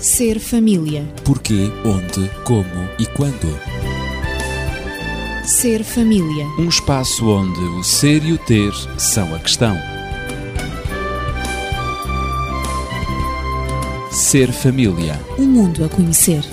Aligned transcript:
Ser 0.00 0.38
família. 0.38 1.04
Porquê, 1.24 1.72
onde, 1.84 2.30
como 2.44 2.88
e 3.00 3.06
quando. 3.06 3.48
Ser 5.44 5.82
família. 5.82 6.46
Um 6.56 6.68
espaço 6.68 7.26
onde 7.28 7.58
o 7.58 7.82
ser 7.82 8.24
e 8.24 8.32
o 8.32 8.38
ter 8.38 8.72
são 8.96 9.34
a 9.34 9.40
questão. 9.40 9.76
Ser 14.12 14.52
família. 14.52 15.18
Um 15.36 15.46
mundo 15.46 15.84
a 15.84 15.88
conhecer. 15.88 16.44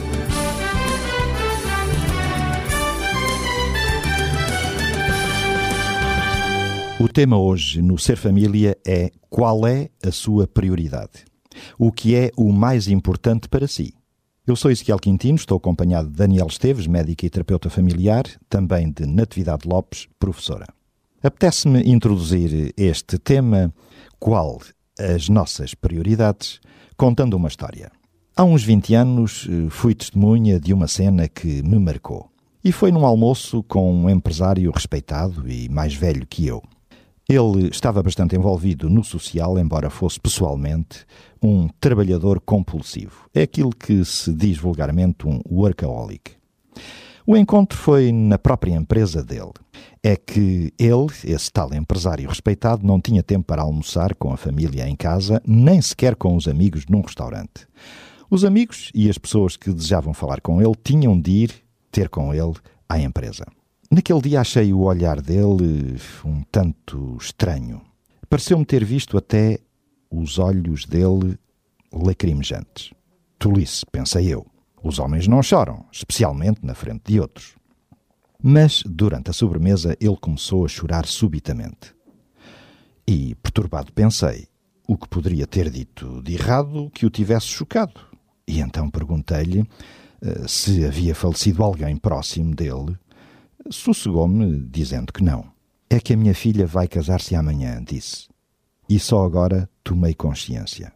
O 7.00 7.08
tema 7.08 7.38
hoje 7.38 7.80
no 7.84 8.00
Ser 8.00 8.18
Família 8.18 8.76
é 8.84 9.12
qual 9.30 9.68
é 9.68 9.90
a 10.04 10.12
sua 10.12 10.48
prioridade? 10.48 11.35
O 11.78 11.92
que 11.92 12.16
é 12.16 12.32
o 12.38 12.52
mais 12.52 12.88
importante 12.88 13.48
para 13.50 13.68
si? 13.68 13.94
Eu 14.48 14.56
sou 14.56 14.70
Ezequiel 14.70 15.00
Quintino, 15.00 15.36
estou 15.36 15.58
acompanhado 15.58 16.10
de 16.10 16.16
Daniel 16.16 16.48
Esteves, 16.48 16.86
médica 16.86 17.26
e 17.26 17.30
terapeuta 17.30 17.70
familiar, 17.70 18.26
também 18.48 18.92
de 18.92 19.06
Natividade 19.06 19.68
Lopes, 19.68 20.08
professora. 20.20 20.68
Apetece-me 21.24 21.82
introduzir 21.82 22.72
este 22.78 23.18
tema, 23.18 23.74
qual 24.20 24.62
as 25.00 25.28
nossas 25.30 25.74
prioridades, 25.74 26.60
contando 26.96 27.36
uma 27.36 27.48
história. 27.48 27.92
Há 28.38 28.44
uns 28.44 28.64
20 28.64 28.94
anos 28.94 29.48
eh, 29.50 29.70
fui 29.70 29.96
testemunha 29.96 30.60
de 30.60 30.74
uma 30.74 30.88
cena 30.88 31.28
que 31.28 31.64
me 31.64 31.80
marcou. 31.80 32.30
E 32.64 32.72
foi 32.72 32.92
num 32.92 33.06
almoço 33.06 33.64
com 33.64 33.94
um 33.94 34.10
empresário 34.10 34.70
respeitado 34.72 35.50
e 35.50 35.70
mais 35.70 35.94
velho 35.94 36.28
que 36.28 36.46
eu. 36.46 36.62
Ele 37.28 37.70
estava 37.70 38.04
bastante 38.04 38.36
envolvido 38.36 38.88
no 38.90 39.04
social, 39.04 39.58
embora 39.58 39.90
fosse 39.90 40.20
pessoalmente 40.20 41.06
um 41.42 41.68
trabalhador 41.80 42.40
compulsivo. 42.40 43.28
É 43.34 43.42
aquilo 43.42 43.72
que 43.72 44.06
se 44.06 44.32
diz 44.32 44.58
vulgarmente 44.58 45.28
um 45.28 45.42
workaholic. 45.50 46.34
O 47.26 47.36
encontro 47.36 47.76
foi 47.76 48.12
na 48.12 48.38
própria 48.38 48.76
empresa 48.76 49.24
dele. 49.24 49.54
É 50.04 50.16
que 50.16 50.72
ele, 50.78 51.08
esse 51.24 51.52
tal 51.52 51.74
empresário 51.74 52.30
respeitado, 52.30 52.86
não 52.86 53.02
tinha 53.02 53.24
tempo 53.24 53.48
para 53.48 53.64
almoçar 53.64 54.14
com 54.14 54.32
a 54.32 54.38
família 54.38 54.88
em 54.88 54.96
casa, 54.96 55.42
nem 55.48 55.82
sequer 55.82 56.16
com 56.16 56.36
os 56.36 56.48
amigos 56.48 56.86
num 56.88 57.02
restaurante. 57.02 57.68
Os 58.30 58.46
amigos 58.46 58.92
e 58.94 59.10
as 59.10 59.18
pessoas 59.18 59.58
que 59.58 59.74
desejavam 59.74 60.14
falar 60.14 60.42
com 60.42 60.62
ele 60.62 60.76
tinham 60.84 61.20
de 61.20 61.32
ir 61.32 61.52
ter 61.92 62.08
com 62.10 62.32
ele 62.32 62.54
à 62.88 63.00
empresa. 63.00 63.46
Naquele 63.92 64.22
dia 64.22 64.42
achei 64.42 64.74
o 64.74 64.82
olhar 64.82 65.22
dele 65.22 65.98
um 66.24 66.42
tanto 66.52 67.18
estranho. 67.20 67.82
Pareceu-me 68.30 68.66
ter 68.66 68.84
visto 68.84 69.18
até 69.18 69.60
os 70.10 70.40
olhos 70.40 70.86
dele 70.86 71.38
lacrimejantes. 71.92 72.92
Tolice, 73.38 73.86
pensei 73.92 74.34
eu. 74.34 74.46
Os 74.84 75.00
homens 75.00 75.28
não 75.28 75.42
choram, 75.42 75.86
especialmente 75.92 76.60
na 76.64 76.74
frente 76.74 77.12
de 77.12 77.20
outros. 77.20 77.56
Mas, 78.42 78.84
durante 78.86 79.30
a 79.30 79.34
sobremesa, 79.34 79.96
ele 80.00 80.18
começou 80.18 80.66
a 80.66 80.68
chorar 80.68 81.06
subitamente. 81.06 81.96
E, 83.08 83.36
perturbado, 83.36 83.92
pensei 83.92 84.48
o 84.88 84.98
que 84.98 85.08
poderia 85.08 85.48
ter 85.48 85.70
dito 85.70 86.22
de 86.22 86.34
errado 86.34 86.92
que 86.94 87.06
o 87.06 87.10
tivesse 87.10 87.48
chocado. 87.48 88.00
E 88.48 88.60
então 88.60 88.90
perguntei-lhe 88.90 89.62
uh, 89.62 90.48
se 90.48 90.86
havia 90.86 91.16
falecido 91.16 91.64
alguém 91.64 91.98
próximo 91.98 92.54
dele. 92.54 92.98
Sossegou-me, 93.70 94.62
dizendo 94.70 95.12
que 95.12 95.24
não. 95.24 95.52
É 95.90 96.00
que 96.00 96.14
a 96.14 96.18
minha 96.18 96.36
filha 96.36 96.68
vai 96.68 96.88
casar-se 96.88 97.36
amanhã, 97.36 97.84
disse. 97.84 98.28
E 98.88 99.00
só 99.00 99.26
agora 99.26 99.70
tomei 99.84 100.14
consciência. 100.14 100.94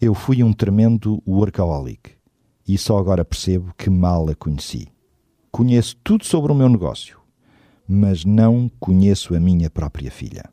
Eu 0.00 0.14
fui 0.14 0.42
um 0.42 0.52
tremendo 0.52 1.22
workaholic 1.26 2.12
e 2.66 2.78
só 2.78 2.98
agora 2.98 3.24
percebo 3.24 3.74
que 3.76 3.90
mal 3.90 4.28
a 4.28 4.34
conheci. 4.34 4.88
Conheço 5.50 5.96
tudo 6.02 6.24
sobre 6.24 6.52
o 6.52 6.54
meu 6.54 6.68
negócio, 6.68 7.18
mas 7.86 8.24
não 8.24 8.70
conheço 8.80 9.34
a 9.34 9.40
minha 9.40 9.68
própria 9.68 10.10
filha. 10.10 10.44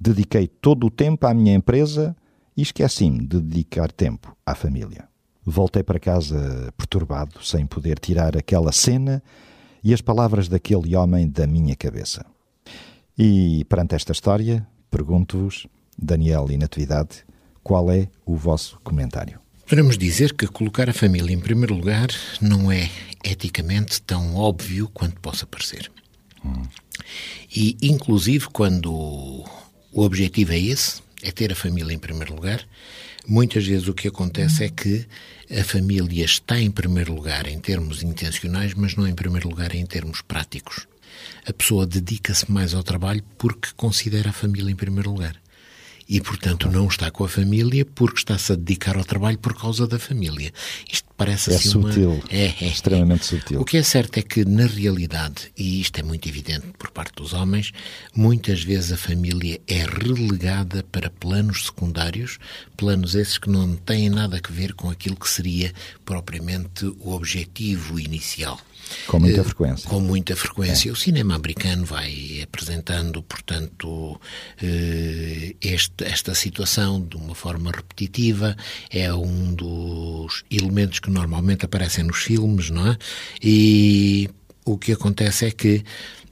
Dediquei 0.00 0.48
todo 0.48 0.86
o 0.86 0.90
tempo 0.90 1.26
à 1.26 1.34
minha 1.34 1.54
empresa 1.54 2.16
e 2.56 2.62
esqueci-me 2.62 3.26
de 3.26 3.40
dedicar 3.40 3.92
tempo 3.92 4.34
à 4.44 4.54
família. 4.54 5.08
Voltei 5.44 5.82
para 5.82 6.00
casa 6.00 6.72
perturbado, 6.76 7.44
sem 7.44 7.66
poder 7.66 7.98
tirar 7.98 8.36
aquela 8.36 8.72
cena 8.72 9.22
e 9.84 9.92
as 9.92 10.00
palavras 10.00 10.48
daquele 10.48 10.96
homem 10.96 11.28
da 11.28 11.46
minha 11.46 11.76
cabeça. 11.76 12.24
E 13.16 13.64
perante 13.68 13.94
esta 13.94 14.12
história, 14.12 14.66
pergunto-vos, 14.90 15.66
Daniel 15.96 16.46
e 16.50 16.56
Natividade, 16.56 17.24
qual 17.62 17.92
é 17.92 18.08
o 18.24 18.34
vosso 18.34 18.80
comentário? 18.82 19.38
Podemos 19.68 19.96
dizer 19.96 20.34
que 20.34 20.46
colocar 20.46 20.88
a 20.88 20.92
família 20.92 21.32
em 21.32 21.38
primeiro 21.38 21.74
lugar 21.74 22.08
não 22.40 22.72
é 22.72 22.90
eticamente 23.22 24.00
tão 24.02 24.34
óbvio 24.36 24.88
quanto 24.92 25.20
possa 25.20 25.46
parecer. 25.46 25.90
Hum. 26.44 26.62
E, 27.54 27.76
inclusive, 27.80 28.46
quando 28.52 28.92
o 28.92 30.02
objetivo 30.02 30.52
é 30.52 30.58
esse, 30.58 31.02
é 31.22 31.30
ter 31.30 31.52
a 31.52 31.56
família 31.56 31.94
em 31.94 31.98
primeiro 31.98 32.34
lugar, 32.34 32.66
muitas 33.26 33.66
vezes 33.66 33.88
o 33.88 33.94
que 33.94 34.08
acontece 34.08 34.64
é 34.64 34.68
que 34.68 35.06
a 35.50 35.64
família 35.64 36.24
está 36.24 36.58
em 36.58 36.70
primeiro 36.70 37.14
lugar 37.14 37.46
em 37.46 37.58
termos 37.58 38.02
intencionais, 38.02 38.74
mas 38.74 38.96
não 38.96 39.06
em 39.06 39.14
primeiro 39.14 39.48
lugar 39.48 39.74
em 39.74 39.84
termos 39.84 40.22
práticos. 40.22 40.86
A 41.46 41.52
pessoa 41.52 41.86
dedica-se 41.86 42.50
mais 42.50 42.74
ao 42.74 42.82
trabalho 42.82 43.22
porque 43.38 43.68
considera 43.76 44.30
a 44.30 44.32
família 44.32 44.72
em 44.72 44.76
primeiro 44.76 45.10
lugar 45.10 45.43
e, 46.08 46.20
portanto, 46.20 46.70
não 46.70 46.86
está 46.86 47.10
com 47.10 47.24
a 47.24 47.28
família 47.28 47.84
porque 47.84 48.18
está-se 48.18 48.52
a 48.52 48.56
dedicar 48.56 48.96
ao 48.96 49.04
trabalho 49.04 49.38
por 49.38 49.54
causa 49.54 49.86
da 49.86 49.98
família. 49.98 50.52
Isto 50.90 51.08
parece 51.16 51.52
é 51.52 51.56
assim 51.56 51.70
sutil, 51.70 52.10
uma... 52.10 52.22
é, 52.30 52.54
é, 52.60 52.66
extremamente 52.66 53.24
sutil. 53.24 53.60
O 53.60 53.64
que 53.64 53.76
é 53.76 53.82
certo 53.82 54.18
é 54.18 54.22
que, 54.22 54.44
na 54.44 54.66
realidade, 54.66 55.52
e 55.56 55.80
isto 55.80 55.98
é 55.98 56.02
muito 56.02 56.28
evidente 56.28 56.66
por 56.78 56.90
parte 56.90 57.14
dos 57.16 57.32
homens, 57.32 57.72
muitas 58.14 58.62
vezes 58.62 58.92
a 58.92 58.96
família 58.96 59.60
é 59.66 59.84
relegada 59.84 60.84
para 60.90 61.10
planos 61.10 61.66
secundários, 61.66 62.38
planos 62.76 63.14
esses 63.14 63.38
que 63.38 63.48
não 63.48 63.76
têm 63.76 64.10
nada 64.10 64.40
a 64.42 64.52
ver 64.52 64.74
com 64.74 64.90
aquilo 64.90 65.16
que 65.16 65.28
seria 65.28 65.72
propriamente 66.04 66.84
o 67.00 67.12
objetivo 67.12 67.98
inicial. 67.98 68.60
Com 69.06 69.20
muita 69.20 69.40
uh, 69.40 69.44
frequência. 69.44 69.88
Com 69.88 70.00
muita 70.00 70.36
frequência. 70.36 70.88
É. 70.88 70.92
O 70.92 70.96
cinema 70.96 71.34
americano 71.34 71.84
vai 71.84 72.40
apresentando, 72.42 73.22
portanto, 73.22 73.88
uh, 73.88 75.56
este, 75.60 76.04
esta 76.04 76.34
situação 76.34 77.00
de 77.00 77.16
uma 77.16 77.34
forma 77.34 77.70
repetitiva. 77.70 78.56
É 78.90 79.12
um 79.12 79.54
dos 79.54 80.44
elementos 80.50 80.98
que 81.00 81.10
normalmente 81.10 81.64
aparecem 81.64 82.04
nos 82.04 82.18
filmes, 82.18 82.70
não 82.70 82.88
é? 82.88 82.96
E 83.42 84.28
o 84.64 84.78
que 84.78 84.92
acontece 84.92 85.46
é 85.46 85.50
que 85.50 85.84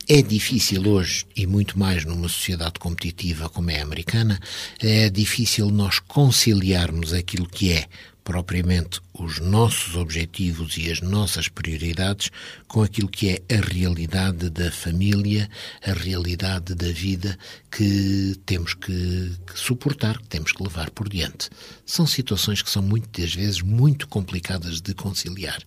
é 0.08 0.20
difícil 0.20 0.88
hoje, 0.88 1.24
e 1.36 1.46
muito 1.46 1.78
mais 1.78 2.04
numa 2.04 2.28
sociedade 2.28 2.78
competitiva 2.78 3.48
como 3.48 3.70
é 3.70 3.80
a 3.80 3.84
americana, 3.84 4.40
é 4.80 5.08
difícil 5.08 5.70
nós 5.70 6.00
conciliarmos 6.00 7.12
aquilo 7.12 7.46
que 7.48 7.72
é 7.72 7.86
propriamente 8.24 9.00
os 9.12 9.40
nossos 9.40 9.96
objetivos 9.96 10.76
e 10.76 10.90
as 10.90 11.00
nossas 11.00 11.48
prioridades 11.48 12.30
com 12.68 12.82
aquilo 12.82 13.08
que 13.08 13.30
é 13.30 13.54
a 13.54 13.60
realidade 13.60 14.48
da 14.50 14.70
família, 14.70 15.48
a 15.84 15.92
realidade 15.92 16.74
da 16.74 16.90
vida 16.92 17.38
que 17.70 18.36
temos 18.46 18.74
que, 18.74 19.32
que 19.46 19.58
suportar, 19.58 20.18
que 20.18 20.28
temos 20.28 20.52
que 20.52 20.62
levar 20.62 20.90
por 20.90 21.08
diante. 21.08 21.50
São 21.84 22.06
situações 22.06 22.62
que 22.62 22.70
são 22.70 22.82
muitas 22.82 23.34
vezes 23.34 23.60
muito 23.60 24.08
complicadas 24.08 24.80
de 24.80 24.94
conciliar. 24.94 25.60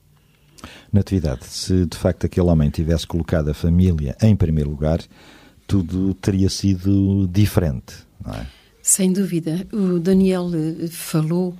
Natividade, 0.91 1.45
se 1.45 1.85
de 1.85 1.97
facto 1.97 2.25
aquele 2.25 2.47
homem 2.47 2.69
tivesse 2.69 3.05
colocado 3.05 3.49
a 3.49 3.53
família 3.53 4.15
em 4.21 4.35
primeiro 4.35 4.69
lugar, 4.69 4.99
tudo 5.67 6.13
teria 6.15 6.49
sido 6.49 7.27
diferente, 7.27 7.95
não 8.23 8.33
é? 8.33 8.47
Sem 8.85 9.11
dúvida. 9.11 9.67
O 9.73 9.99
Daniel 9.99 10.51
eh, 10.53 10.85
falou 10.87 11.55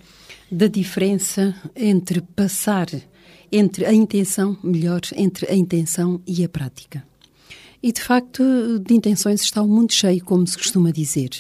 da 0.52 0.68
diferença 0.68 1.56
entre 1.76 2.22
passar, 2.22 2.86
entre 3.52 3.84
a 3.84 3.92
intenção, 3.92 4.56
melhor, 4.64 5.02
entre 5.16 5.52
a 5.52 5.56
intenção 5.56 6.22
e 6.28 6.44
a 6.44 6.48
prática. 6.48 7.04
E 7.82 7.92
de 7.92 8.00
facto, 8.00 8.44
de 8.78 8.94
intenções 8.94 9.42
está 9.42 9.64
o 9.64 9.68
mundo 9.68 9.92
cheio, 9.92 10.24
como 10.24 10.46
se 10.46 10.56
costuma 10.56 10.92
dizer. 10.92 11.32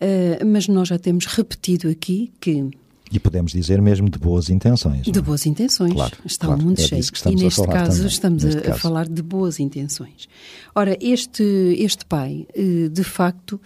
Uh, 0.00 0.46
mas 0.46 0.68
nós 0.68 0.86
já 0.86 0.98
temos 0.98 1.26
repetido 1.26 1.88
aqui 1.88 2.32
que. 2.40 2.70
E 3.10 3.18
podemos 3.18 3.50
dizer 3.50 3.82
mesmo 3.82 4.08
de 4.08 4.18
boas 4.18 4.48
intenções. 4.48 5.06
De 5.06 5.18
é? 5.18 5.22
boas 5.22 5.44
intenções. 5.44 5.92
Claro, 5.92 6.16
está 6.24 6.46
claro, 6.46 6.62
o 6.62 6.64
mundo 6.64 6.78
é 6.78 6.82
cheio. 6.82 7.02
E 7.26 7.34
neste 7.34 7.66
caso 7.66 7.96
também, 7.96 8.06
estamos 8.06 8.44
neste 8.44 8.58
a, 8.58 8.62
caso. 8.62 8.78
falar 8.78 9.08
de 9.08 9.22
boas 9.22 9.58
intenções. 9.58 10.28
Ora, 10.72 10.96
este, 11.00 11.42
este 11.76 12.04
pai, 12.04 12.46
eh, 12.54 12.88
de 12.88 13.02
facto, 13.02 13.60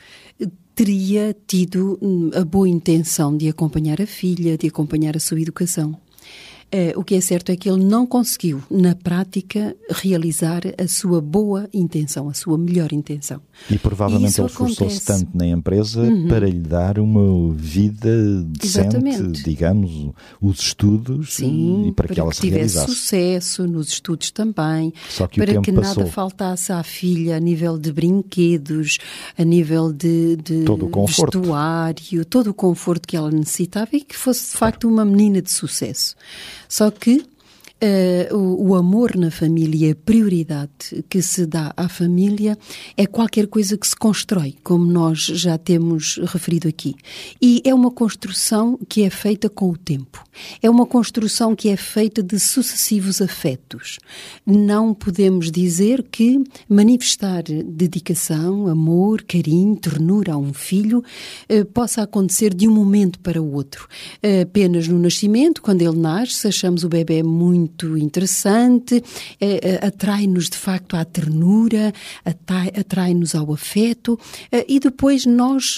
teria 0.75 1.35
tido 1.47 1.99
hum, 2.03 2.31
a 2.35 2.45
boa 2.45 2.69
intenção 2.69 3.37
de 3.37 3.49
acompanhar 3.49 4.01
a 4.01 4.07
filha, 4.07 4.59
de 4.59 4.67
acompanhar 4.67 5.17
a 5.17 5.21
sua 5.21 5.41
educação. 5.41 5.97
Eh, 6.77 6.93
o 6.97 7.05
que 7.05 7.15
é 7.15 7.21
certo 7.21 7.53
é 7.53 7.57
que 7.57 7.71
ele 7.71 7.85
não 7.85 8.05
conseguiu, 8.05 8.61
na 8.69 8.97
prática, 8.97 9.77
realizar 9.89 10.63
a 10.77 10.89
sua 10.89 11.21
boa 11.21 11.69
intenção, 11.73 12.29
a 12.29 12.35
sua 12.35 12.59
melhor 12.59 12.93
intenção. 12.93 13.41
E 13.71 13.79
provavelmente 13.79 14.41
ele 14.41 14.49
esforçou-se 14.49 15.01
tanto 15.05 15.29
na 15.33 15.47
empresa 15.47 16.01
uhum. 16.01 16.27
para 16.27 16.49
lhe 16.49 16.59
dar 16.59 16.99
uma 16.99 17.55
vida 17.55 18.43
decente, 18.43 18.97
Exatamente. 18.97 19.45
digamos, 19.45 20.11
os 20.41 20.59
estudos 20.59 21.35
Sim, 21.35 21.87
e 21.87 21.93
para, 21.93 22.09
para 22.09 22.15
que 22.17 22.21
ela 22.21 22.31
que 22.31 22.37
se 22.37 22.43
tivesse 22.43 22.75
realizasse. 22.75 22.93
sucesso 22.93 23.69
nos 23.69 23.91
estudos 23.91 24.33
também, 24.33 24.93
que 25.31 25.41
para 25.41 25.61
que 25.61 25.73
passou. 25.73 26.03
nada 26.03 26.11
faltasse 26.11 26.73
à 26.73 26.83
filha 26.83 27.37
a 27.37 27.41
nível 27.41 27.79
de 27.79 27.93
brinquedos, 27.93 28.99
a 29.39 29.45
nível 29.45 29.93
de, 29.93 30.35
de 30.39 30.65
todo 30.65 30.91
o 30.93 31.07
vestuário, 31.07 32.25
todo 32.25 32.49
o 32.49 32.55
conforto 32.55 33.07
que 33.07 33.17
ela 33.17 33.31
necessitava 33.31 33.91
e 33.93 34.01
que 34.01 34.17
fosse 34.17 34.51
de 34.51 34.57
facto 34.57 34.89
uma 34.89 35.05
menina 35.05 35.41
de 35.41 35.53
sucesso. 35.53 36.17
Só 36.69 36.91
que 36.91 37.27
Uh, 37.85 38.35
o, 38.35 38.69
o, 38.69 38.75
amor 38.77 39.15
na 39.15 39.31
família, 39.31 39.93
a 39.93 39.95
prioridade 39.95 41.05
que 41.11 41.21
se 41.21 41.45
dá 41.45 41.71
à 41.77 41.87
família 41.87 42.57
é 42.97 43.05
qualquer 43.05 43.47
coisa 43.47 43.77
que 43.77 43.87
se 43.87 43.95
constrói, 43.95 44.55
como 44.65 44.87
nós 44.87 45.19
já 45.19 45.59
temos 45.59 46.19
referido 46.25 46.67
aqui. 46.67 46.95
E 47.43 47.61
é 47.63 47.75
uma 47.75 47.91
construção 47.91 48.79
que 48.89 49.03
é 49.03 49.11
feita 49.11 49.51
com 49.51 49.69
o 49.69 49.77
tempo. 49.77 50.25
É 50.63 50.71
uma 50.71 50.87
construção 50.87 51.55
que 51.55 51.69
é 51.69 51.77
feita 51.77 52.23
de 52.23 52.41
sucessivos 52.41 53.21
afetos. 53.21 53.99
Não 54.47 54.95
podemos 54.95 55.51
dizer 55.51 56.05
que 56.05 56.43
manifestar 56.67 57.43
dedicação, 57.43 58.67
amor, 58.67 59.23
carinho, 59.23 59.77
ternura 59.77 60.33
a 60.33 60.39
um 60.39 60.55
filho 60.55 61.05
uh, 61.51 61.65
possa 61.67 62.03
acontecer 62.03 62.55
de 62.55 62.67
um 62.67 62.73
momento 62.73 63.19
para 63.19 63.43
o 63.43 63.53
outro. 63.53 63.87
Uh, 64.25 64.43
apenas 64.43 64.89
no 64.89 64.99
nascimento, 64.99 65.61
quando 65.61 65.83
ele 65.83 65.99
nasce, 65.99 66.49
achamos 66.49 66.83
o 66.83 66.89
bebê 66.89 67.23
muito 67.23 67.74
muito 67.75 67.99
interessante, 67.99 69.03
é, 69.41 69.81
é, 69.83 69.87
atrai-nos 69.87 70.49
de 70.49 70.57
facto 70.57 70.97
à 70.97 71.05
ternura, 71.05 71.93
atrai-nos 72.25 73.35
ao 73.35 73.53
afeto 73.53 74.19
é, 74.51 74.65
e 74.69 74.79
depois 74.79 75.27
nós 75.27 75.77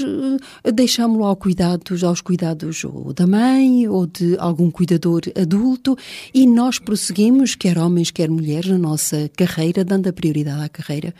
deixamos-lo 0.75 1.25
ao 1.25 1.37
cuidados, 1.37 2.05
aos 2.05 2.21
cuidados 2.21 2.85
ou 2.85 3.13
da 3.13 3.27
mãe 3.27 3.89
ou 3.89 4.07
de 4.07 4.37
algum 4.39 4.71
cuidador 4.71 5.23
adulto 5.41 5.97
e 6.35 6.47
nós 6.47 6.79
prosseguimos, 6.79 7.55
quer 7.55 7.79
homens, 7.79 8.11
quer 8.11 8.29
mulheres, 8.29 8.71
na 8.71 8.79
nossa 8.79 9.31
carreira, 9.37 9.85
dando 9.85 10.09
a 10.09 10.13
prioridade 10.13 10.63
à 10.63 10.69
carreira. 10.69 11.15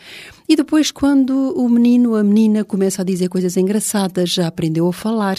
E 0.49 0.55
depois, 0.55 0.91
quando 0.91 1.53
o 1.57 1.69
menino, 1.69 2.15
a 2.15 2.23
menina 2.23 2.65
começa 2.65 3.03
a 3.03 3.05
dizer 3.05 3.29
coisas 3.29 3.57
engraçadas, 3.57 4.31
já 4.31 4.47
aprendeu 4.47 4.87
a 4.87 4.93
falar, 4.93 5.37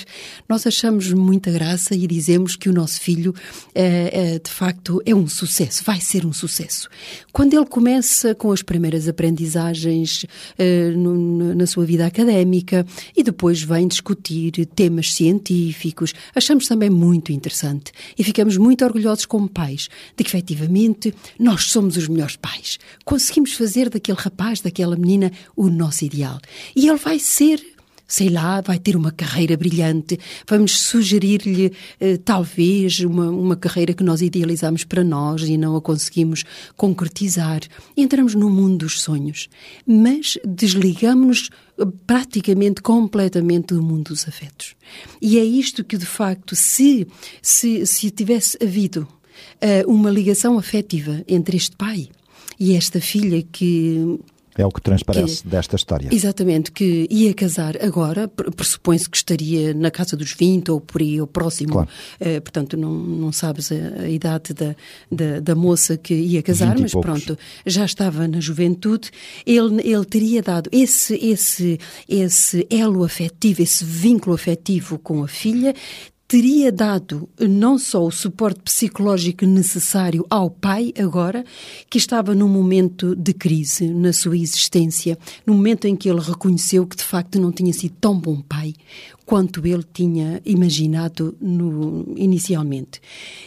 nós 0.50 0.68
achamos 0.68 1.14
muita 1.14 1.50
graça 1.52 1.96
e 1.96 2.06
dizemos 2.06 2.56
que 2.56 2.70
o 2.70 2.74
nosso 2.74 3.00
filho, 3.00 3.34
é, 3.74 4.34
é, 4.36 4.40
de 4.40 4.52
facto, 4.52 5.02
é 5.06 5.16
um 5.16 5.28
sucesso, 5.28 5.84
vai 5.86 6.02
ser 6.02 6.26
um 6.26 6.34
sucesso. 6.34 6.90
Quando 7.32 7.54
ele 7.54 7.66
começa 7.66 8.36
com 8.36 8.52
as 8.52 8.62
primeiras 8.62 9.08
aprendizagens 9.08 10.26
é, 10.58 10.90
no, 10.90 11.56
na 11.56 11.66
sua 11.66 11.86
vida 11.86 12.06
académica 12.06 12.86
e 13.16 13.24
depois 13.24 13.62
vem 13.62 13.88
discutir 13.88 14.66
temas 14.76 15.14
científicos, 15.14 16.14
achamos 16.36 16.68
também 16.68 16.90
muito 16.90 17.32
interessante 17.32 17.92
e 18.18 18.24
ficamos 18.24 18.58
muito 18.58 18.84
orgulhosos 18.84 19.26
como 19.26 19.48
pais 19.48 19.88
de 20.18 20.24
que, 20.24 20.30
efetivamente, 20.30 21.14
nós 21.40 21.66
somos 21.66 21.96
os 21.96 22.08
melhores 22.10 22.36
pais. 22.36 22.78
Conseguimos 23.06 23.54
fazer 23.54 23.90
daquele 23.90 24.18
rapaz, 24.18 24.60
daquela 24.60 24.97
menina 24.98 25.32
o 25.56 25.70
nosso 25.70 26.06
ideal. 26.06 26.40
E 26.76 26.88
ele 26.88 26.98
vai 26.98 27.20
ser 27.20 27.62
sei 28.08 28.30
lá, 28.30 28.62
vai 28.62 28.80
ter 28.80 28.96
uma 28.96 29.12
carreira 29.12 29.58
brilhante, 29.58 30.18
vamos 30.48 30.80
sugerir-lhe 30.80 31.74
eh, 32.00 32.18
talvez 32.18 33.02
uma, 33.02 33.30
uma 33.30 33.56
carreira 33.58 33.94
que 33.94 34.04
nós 34.04 34.22
idealizamos 34.22 34.86
para 34.86 35.04
nós 35.04 35.42
e 35.42 35.58
não 35.58 35.76
a 35.76 35.82
conseguimos 35.82 36.46
concretizar. 36.78 37.60
Entramos 37.98 38.34
no 38.34 38.50
mundo 38.50 38.86
dos 38.86 39.02
sonhos, 39.02 39.50
mas 39.86 40.38
desligamos-nos 40.46 41.50
eh, 41.78 41.86
praticamente 42.06 42.82
completamente 42.82 43.74
do 43.74 43.84
mundo 43.84 44.10
dos 44.10 44.26
afetos. 44.28 44.76
E 45.22 45.38
é 45.38 45.44
isto 45.44 45.84
que, 45.84 45.98
de 45.98 46.06
facto, 46.06 46.56
se, 46.56 47.06
se, 47.42 47.86
se 47.86 48.10
tivesse 48.10 48.58
havido 48.64 49.06
uh, 49.62 49.92
uma 49.92 50.10
ligação 50.10 50.58
afetiva 50.58 51.24
entre 51.28 51.58
este 51.58 51.76
pai 51.76 52.10
e 52.60 52.74
esta 52.74 53.02
filha 53.02 53.44
que 53.44 54.20
é 54.58 54.66
o 54.66 54.72
que 54.72 54.82
transparece 54.82 55.44
que, 55.44 55.48
desta 55.48 55.76
história. 55.76 56.10
Exatamente, 56.12 56.72
que 56.72 57.08
ia 57.10 57.34
casar 57.34 57.76
agora, 57.82 58.28
pressupõe-se 58.28 59.10
que 59.10 59.18
estaria 59.18 59.74
na 59.74 59.92
casa 59.92 60.18
dos 60.18 60.34
20 60.34 60.72
ou 60.72 60.82
por 60.82 61.02
aí, 61.02 61.22
ou 61.22 61.28
próximo. 61.28 61.74
Claro. 61.74 61.90
Uh, 62.20 62.42
portanto, 62.42 62.76
não, 62.76 62.92
não 62.92 63.32
sabes 63.32 63.72
a, 63.72 64.02
a 64.02 64.10
idade 64.10 64.54
da, 64.54 64.76
da, 65.12 65.40
da, 65.40 65.56
moça 65.56 65.98
que 65.98 66.14
ia 66.14 66.42
casar, 66.42 66.78
mas 66.80 66.92
poucos. 66.92 67.24
pronto, 67.24 67.40
já 67.66 67.86
estava 67.86 68.28
na 68.28 68.40
juventude. 68.40 69.12
Ele, 69.46 69.82
ele 69.88 70.06
teria 70.06 70.42
dado 70.42 70.70
esse, 70.72 71.16
esse, 71.16 71.80
esse 72.10 72.68
elo 72.70 73.04
afetivo, 73.04 73.62
esse 73.62 73.86
vínculo 73.86 74.36
afetivo 74.36 74.98
com 74.98 75.24
a 75.24 75.28
filha, 75.28 75.74
teria 76.28 76.72
dado 76.72 77.30
não 77.40 77.80
só 77.80 78.06
o 78.06 78.12
suporte 78.12 78.60
psicológico 78.60 79.46
necessário 79.46 80.26
ao 80.30 80.50
pai, 80.50 80.94
agora, 81.00 81.46
que 81.90 81.98
estava 81.98 82.36
num 82.36 82.50
momento 82.50 83.16
de 83.16 83.34
crise 83.34 83.88
na 83.88 84.12
sua 84.12 84.38
existência, 84.38 85.18
no 85.46 85.54
momento 85.54 85.86
em 85.86 85.96
que 85.96 86.10
ele 86.10 86.20
reconheceu 86.20 86.86
que 86.86 86.98
de 86.98 87.04
facto 87.04 87.40
não 87.40 87.52
tinha 87.52 87.72
sido 87.72 87.96
tão 88.02 88.20
bom 88.20 88.42
pai, 88.42 88.74
quanto 89.28 89.68
ele 89.68 89.84
tinha 89.94 90.42
imaginado 90.46 91.36
no, 91.42 92.14
inicialmente. 92.16 93.02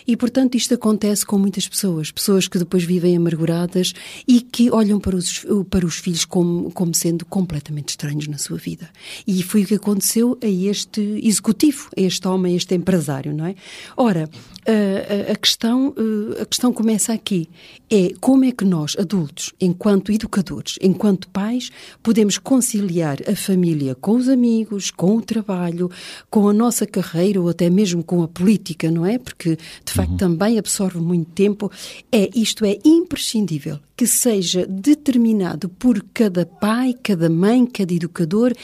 E, 0.06 0.15
portanto, 0.15 0.55
isto 0.55 0.75
acontece 0.75 1.25
com 1.25 1.38
muitas 1.38 1.67
pessoas, 1.67 2.11
pessoas 2.11 2.47
que 2.47 2.59
depois 2.59 2.85
vivem 2.85 3.17
amarguradas 3.17 3.94
e 4.29 4.43
que 4.43 4.71
olham 4.71 5.00
para 5.00 5.17
os, 5.17 5.47
para 5.71 5.87
os 5.87 5.97
filhos 5.97 6.27
como, 6.27 6.71
como 6.73 6.94
sendo 6.94 7.25
completamente 7.25 7.88
estranhos 7.88 8.29
na 8.29 8.37
sua 8.37 8.59
vida. 8.59 8.91
E 9.27 9.43
foi 9.43 9.62
o 9.62 9.67
que 9.67 9.77
aconteceu 9.77 10.38
a 10.43 10.47
este 10.47 11.00
executivo, 11.23 11.88
a 11.97 12.00
este 12.03 12.29
homem, 12.29 12.53
a 12.53 12.56
este 12.59 12.75
empresário, 12.75 13.32
não 13.35 13.47
é? 13.47 13.55
Ora, 13.97 14.29
a, 14.67 15.32
a, 15.32 15.37
questão, 15.37 15.94
a 16.38 16.44
questão 16.44 16.75
começa 16.75 17.15
aqui. 17.15 17.49
É 17.91 18.12
como 18.21 18.44
é 18.44 18.53
que 18.53 18.67
nós, 18.67 18.94
adultos, 18.99 19.55
enquanto 19.59 20.12
educadores, 20.12 20.79
enquanto 20.82 21.27
pais, 21.29 21.71
podemos 22.03 22.37
conciliar 22.37 23.19
a 23.27 23.35
família 23.35 23.94
com 23.94 24.12
os 24.12 24.29
amigos, 24.29 24.91
com 24.91 25.17
o 25.17 25.23
trabalho, 25.23 25.69
trabalho, 25.70 25.90
com 26.28 26.49
a 26.49 26.52
nossa 26.52 26.87
carreira 26.87 27.40
ou 27.40 27.49
até 27.49 27.70
mesmo 27.70 28.02
com 28.02 28.22
a 28.22 28.28
política, 28.28 28.90
não 28.90 29.06
é? 29.06 29.19
Porque 29.19 29.56
de 29.84 29.93
facto 29.93 30.11
uhum. 30.11 30.17
também 30.17 30.58
absorve 30.58 30.99
muito 30.99 31.31
tempo. 31.31 31.70
É 32.12 32.28
isto 32.34 32.64
é 32.64 32.78
imprescindível 32.84 33.78
que 34.00 34.06
seja 34.06 34.67
determinado 34.67 35.69
por 35.69 36.02
cada 36.14 36.47
pai, 36.47 36.94
cada 37.02 37.29
mãe, 37.29 37.67
cada 37.67 37.93
educador, 37.93 38.55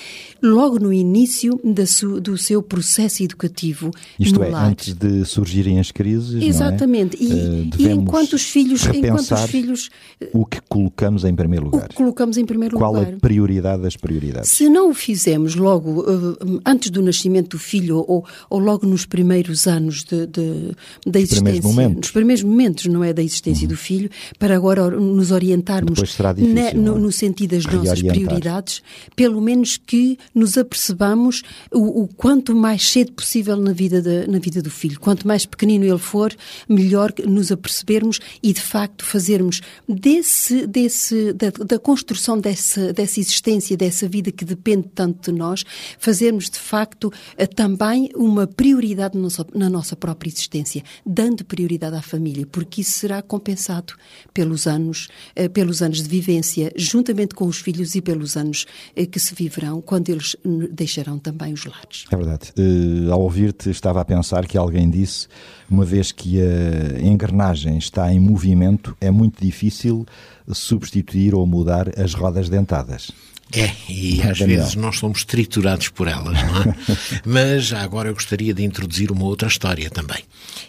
logo 0.42 0.78
no 0.78 0.90
início 0.90 1.60
su, 1.86 2.18
do 2.22 2.38
seu 2.38 2.62
processo 2.62 3.22
educativo. 3.22 3.90
Isto 4.18 4.42
é, 4.42 4.48
lar. 4.48 4.70
antes 4.70 4.94
de 4.94 5.26
surgirem 5.26 5.78
as 5.78 5.92
crises. 5.92 6.42
Exatamente. 6.42 7.18
É? 7.18 7.22
E, 7.22 7.32
uh, 7.32 7.70
e, 7.78 7.88
enquanto 7.88 8.32
os 8.32 8.44
filhos. 8.44 8.86
Enquanto 8.86 9.34
os 9.34 9.42
filhos 9.42 9.90
o 10.32 10.46
que 10.46 10.58
colocamos 10.70 11.22
em 11.22 11.34
primeiro 11.34 11.66
lugar. 11.66 11.84
O 11.84 11.88
que 11.90 11.94
colocamos 11.96 12.38
em 12.38 12.46
primeiro 12.46 12.78
Qual 12.78 12.94
lugar. 12.94 13.04
Qual 13.04 13.16
a 13.16 13.20
prioridade 13.20 13.82
das 13.82 13.94
prioridades? 13.94 14.50
Se 14.50 14.70
não 14.70 14.88
o 14.88 14.94
fizemos 14.94 15.54
logo 15.54 16.00
uh, 16.00 16.62
antes 16.64 16.88
do 16.88 17.02
nascimento 17.02 17.50
do 17.50 17.58
filho 17.58 17.98
ou, 18.08 18.24
ou 18.48 18.58
logo 18.58 18.86
nos 18.86 19.04
primeiros 19.04 19.66
anos 19.66 20.02
de, 20.02 20.26
de, 20.28 20.72
da 21.06 21.20
existência. 21.20 21.42
Primeiros 21.42 21.66
momentos. 21.66 21.96
Nos 21.96 22.10
primeiros 22.10 22.42
momentos, 22.42 22.86
não 22.86 23.04
é? 23.04 23.12
Da 23.12 23.22
existência 23.22 23.64
uhum. 23.64 23.74
do 23.74 23.76
filho, 23.76 24.10
para 24.38 24.56
agora 24.56 24.90
nos 24.98 25.25
nos 25.26 25.30
orientarmos 25.32 25.98
difícil, 25.98 26.54
na, 26.54 26.72
no, 26.72 26.98
no, 26.98 27.12
sentido 27.12 27.56
das 27.56 27.66
nossas 27.66 28.02
prioridades, 28.02 28.82
pelo 29.14 29.40
menos 29.40 29.76
que 29.76 30.18
nos 30.34 30.56
apercebamos 30.56 31.42
o, 31.72 32.02
o, 32.02 32.08
quanto 32.08 32.54
mais 32.54 32.88
cedo 32.88 33.12
possível 33.12 33.56
na 33.56 33.72
vida, 33.72 34.00
de, 34.00 34.26
na 34.26 34.38
vida 34.38 34.62
do 34.62 34.70
filho. 34.70 35.00
Quanto 35.00 35.26
mais 35.26 35.44
pequenino 35.44 35.84
ele 35.84 35.98
for, 35.98 36.34
melhor 36.68 37.12
nos 37.26 37.50
apercebermos 37.50 38.20
e, 38.42 38.52
de 38.52 38.60
facto, 38.60 39.04
fazermos 39.04 39.60
desse, 39.88 40.66
desse, 40.66 41.32
da, 41.32 41.50
da 41.50 41.78
construção 41.78 42.38
dessa, 42.38 42.92
dessa 42.92 43.20
existência, 43.20 43.76
dessa 43.76 44.08
vida 44.08 44.30
que 44.30 44.44
depende 44.44 44.88
tanto 44.94 45.32
de 45.32 45.38
nós, 45.38 45.64
fazermos, 45.98 46.48
de 46.50 46.58
facto, 46.58 47.12
eh, 47.36 47.46
também 47.46 48.10
uma 48.14 48.46
prioridade 48.46 49.16
na 49.54 49.68
nossa 49.68 49.96
própria 49.96 50.28
existência, 50.28 50.82
dando 51.04 51.44
prioridade 51.44 51.96
à 51.96 52.02
família, 52.02 52.46
porque 52.46 52.82
isso 52.82 52.92
será 52.92 53.22
compensado 53.22 53.94
pelos 54.32 54.66
anos 54.66 55.08
pelos 55.52 55.82
anos 55.82 56.02
de 56.02 56.08
vivência, 56.08 56.72
juntamente 56.76 57.34
com 57.34 57.46
os 57.46 57.58
filhos 57.58 57.94
e 57.94 58.00
pelos 58.00 58.36
anos 58.36 58.66
eh, 58.94 59.06
que 59.06 59.18
se 59.18 59.34
viverão 59.34 59.80
quando 59.80 60.08
eles 60.08 60.36
deixarão 60.70 61.18
também 61.18 61.52
os 61.52 61.64
lares. 61.64 62.04
É 62.10 62.16
verdade. 62.16 62.52
Uh, 62.58 63.12
ao 63.12 63.20
ouvir-te, 63.20 63.70
estava 63.70 64.00
a 64.00 64.04
pensar 64.04 64.46
que 64.46 64.56
alguém 64.56 64.88
disse, 64.88 65.28
uma 65.70 65.84
vez 65.84 66.12
que 66.12 66.40
a 66.40 67.00
engrenagem 67.00 67.78
está 67.78 68.12
em 68.12 68.20
movimento, 68.20 68.96
é 69.00 69.10
muito 69.10 69.42
difícil 69.42 70.06
substituir 70.52 71.34
ou 71.34 71.46
mudar 71.46 71.88
as 71.98 72.14
rodas 72.14 72.48
dentadas. 72.48 73.10
É, 73.56 73.74
e 73.88 74.20
às 74.22 74.38
Daniel. 74.38 74.60
vezes 74.60 74.74
nós 74.74 74.98
somos 74.98 75.24
triturados 75.24 75.88
por 75.88 76.06
elas, 76.06 76.34
não 76.42 76.62
é? 76.62 76.76
Mas 77.24 77.72
agora 77.72 78.10
eu 78.10 78.14
gostaria 78.14 78.52
de 78.52 78.62
introduzir 78.62 79.10
uma 79.10 79.24
outra 79.24 79.48
história 79.48 79.88
também. 79.88 80.22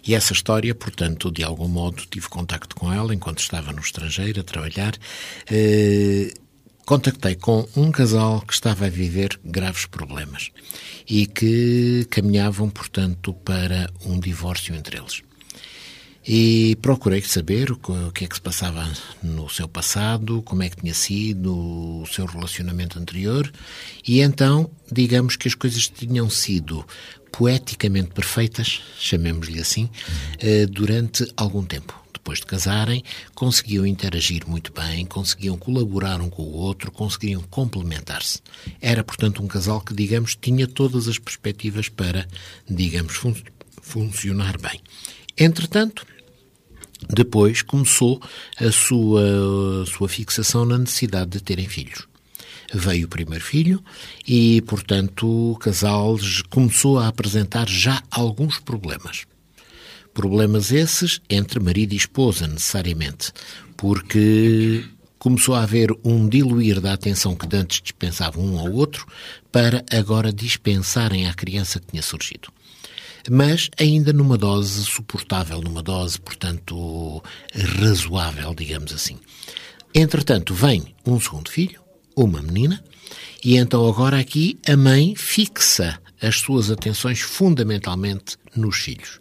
E 0.07 0.15
essa 0.15 0.31
história, 0.31 0.73
portanto, 0.73 1.29
de 1.29 1.43
algum 1.43 1.67
modo 1.67 2.03
tive 2.09 2.29
contacto 2.29 2.75
com 2.75 2.91
ela 2.91 3.13
enquanto 3.13 3.39
estava 3.39 3.73
no 3.73 3.81
estrangeiro 3.81 4.39
a 4.39 4.43
trabalhar. 4.43 4.93
Eh, 5.51 6.33
contactei 6.85 7.35
com 7.35 7.67
um 7.75 7.91
casal 7.91 8.39
que 8.41 8.53
estava 8.53 8.85
a 8.85 8.89
viver 8.89 9.37
graves 9.43 9.85
problemas 9.85 10.51
e 11.09 11.25
que 11.25 12.07
caminhavam, 12.09 12.69
portanto, 12.69 13.33
para 13.33 13.91
um 14.05 14.17
divórcio 14.17 14.73
entre 14.73 14.97
eles. 14.97 15.26
E 16.27 16.75
procurei 16.81 17.21
saber 17.21 17.71
o 17.71 18.11
que 18.11 18.25
é 18.25 18.27
que 18.27 18.35
se 18.35 18.41
passava 18.41 18.91
no 19.23 19.47
seu 19.47 19.67
passado, 19.67 20.41
como 20.41 20.61
é 20.61 20.69
que 20.69 20.75
tinha 20.75 20.93
sido 20.93 22.01
o 22.01 22.05
seu 22.05 22.25
relacionamento 22.25 22.99
anterior, 22.99 23.49
e 24.05 24.19
então, 24.19 24.69
digamos 24.91 25.37
que 25.37 25.47
as 25.47 25.55
coisas 25.55 25.87
tinham 25.87 26.29
sido 26.29 26.85
poeticamente 27.31 28.09
perfeitas, 28.09 28.81
chamemos-lhe 28.99 29.61
assim, 29.61 29.89
eh, 30.39 30.65
durante 30.65 31.25
algum 31.37 31.63
tempo. 31.63 31.97
Depois 32.11 32.39
de 32.39 32.45
casarem, 32.45 33.03
conseguiam 33.33 33.87
interagir 33.87 34.45
muito 34.45 34.73
bem, 34.73 35.05
conseguiam 35.05 35.57
colaborar 35.57 36.19
um 36.19 36.29
com 36.29 36.41
o 36.41 36.51
outro, 36.51 36.91
conseguiam 36.91 37.41
complementar-se. 37.43 38.41
Era, 38.81 39.01
portanto, 39.01 39.41
um 39.41 39.47
casal 39.47 39.79
que, 39.79 39.93
digamos, 39.93 40.35
tinha 40.35 40.67
todas 40.67 41.07
as 41.07 41.17
perspectivas 41.17 41.87
para, 41.87 42.27
digamos, 42.69 43.15
fun 43.15 43.33
funcionar 43.81 44.57
bem. 44.59 44.81
Entretanto, 45.37 46.05
depois 47.09 47.61
começou 47.61 48.21
a 48.59 48.71
sua, 48.71 49.83
a 49.83 49.85
sua 49.85 50.09
fixação 50.09 50.65
na 50.65 50.77
necessidade 50.77 51.31
de 51.31 51.41
terem 51.41 51.67
filhos. 51.67 52.07
Veio 52.73 53.05
o 53.05 53.09
primeiro 53.09 53.43
filho 53.43 53.81
e, 54.27 54.61
portanto, 54.63 55.51
o 55.51 55.55
casal 55.55 56.17
começou 56.49 56.99
a 56.99 57.07
apresentar 57.07 57.69
já 57.69 58.01
alguns 58.11 58.59
problemas. 58.59 59.25
Problemas 60.13 60.71
esses 60.71 61.21
entre 61.29 61.59
marido 61.59 61.93
e 61.93 61.97
esposa, 61.97 62.47
necessariamente, 62.47 63.31
porque 63.77 64.83
começou 65.17 65.55
a 65.55 65.63
haver 65.63 65.91
um 66.03 66.27
diluir 66.27 66.81
da 66.81 66.93
atenção 66.93 67.35
que 67.35 67.55
antes 67.55 67.81
dispensavam 67.81 68.43
um 68.43 68.59
ao 68.59 68.71
outro 68.71 69.07
para 69.51 69.85
agora 69.91 70.33
dispensarem 70.33 71.27
à 71.27 71.33
criança 71.33 71.79
que 71.79 71.87
tinha 71.87 72.01
surgido 72.01 72.49
mas 73.29 73.69
ainda 73.79 74.13
numa 74.13 74.37
dose 74.37 74.83
suportável, 74.85 75.61
numa 75.61 75.83
dose, 75.83 76.19
portanto, 76.19 77.23
razoável, 77.79 78.53
digamos 78.53 78.93
assim. 78.93 79.17
Entretanto, 79.93 80.53
vem 80.53 80.95
um 81.05 81.19
segundo 81.19 81.49
filho, 81.49 81.81
uma 82.15 82.41
menina, 82.41 82.83
e 83.43 83.57
então 83.57 83.87
agora 83.87 84.19
aqui 84.19 84.57
a 84.67 84.75
mãe 84.75 85.15
fixa 85.15 85.99
as 86.21 86.39
suas 86.39 86.71
atenções 86.71 87.19
fundamentalmente 87.19 88.37
nos 88.55 88.77
filhos. 88.77 89.19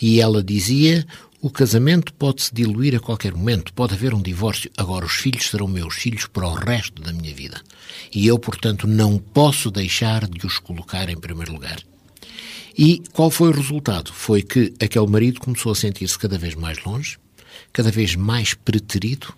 E 0.00 0.20
ela 0.20 0.42
dizia: 0.42 1.06
o 1.40 1.50
casamento 1.50 2.12
pode-se 2.14 2.54
diluir 2.54 2.96
a 2.96 3.00
qualquer 3.00 3.34
momento, 3.34 3.72
pode 3.74 3.94
haver 3.94 4.14
um 4.14 4.22
divórcio. 4.22 4.70
Agora, 4.76 5.04
os 5.04 5.12
filhos 5.12 5.50
serão 5.50 5.68
meus 5.68 5.94
filhos 5.94 6.26
para 6.26 6.48
o 6.48 6.54
resto 6.54 7.02
da 7.02 7.12
minha 7.12 7.34
vida. 7.34 7.60
E 8.14 8.26
eu, 8.26 8.38
portanto, 8.38 8.86
não 8.86 9.18
posso 9.18 9.70
deixar 9.70 10.26
de 10.26 10.46
os 10.46 10.58
colocar 10.58 11.08
em 11.08 11.16
primeiro 11.16 11.52
lugar. 11.52 11.78
E 12.76 13.02
qual 13.12 13.30
foi 13.30 13.50
o 13.50 13.52
resultado? 13.52 14.12
Foi 14.12 14.42
que 14.42 14.74
aquele 14.82 15.06
marido 15.06 15.40
começou 15.40 15.70
a 15.70 15.76
sentir-se 15.76 16.18
cada 16.18 16.36
vez 16.36 16.54
mais 16.54 16.82
longe, 16.84 17.18
cada 17.72 17.90
vez 17.90 18.16
mais 18.16 18.54
preterido, 18.54 19.32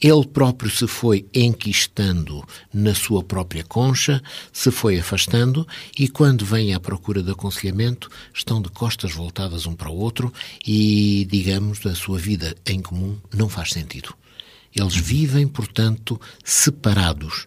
ele 0.00 0.26
próprio 0.26 0.70
se 0.70 0.86
foi 0.86 1.26
enquistando 1.32 2.42
na 2.72 2.94
sua 2.94 3.22
própria 3.22 3.62
concha, 3.62 4.22
se 4.52 4.70
foi 4.70 4.98
afastando 4.98 5.66
e 5.98 6.08
quando 6.08 6.44
vem 6.44 6.74
à 6.74 6.80
procura 6.80 7.22
de 7.22 7.30
aconselhamento 7.30 8.10
estão 8.34 8.60
de 8.60 8.70
costas 8.70 9.12
voltadas 9.12 9.66
um 9.66 9.74
para 9.74 9.90
o 9.90 9.96
outro 9.96 10.32
e, 10.66 11.26
digamos, 11.30 11.84
a 11.86 11.94
sua 11.94 12.18
vida 12.18 12.56
em 12.66 12.80
comum 12.80 13.18
não 13.32 13.48
faz 13.48 13.70
sentido. 13.70 14.14
Eles 14.74 14.96
vivem, 14.96 15.46
portanto, 15.46 16.20
separados 16.44 17.46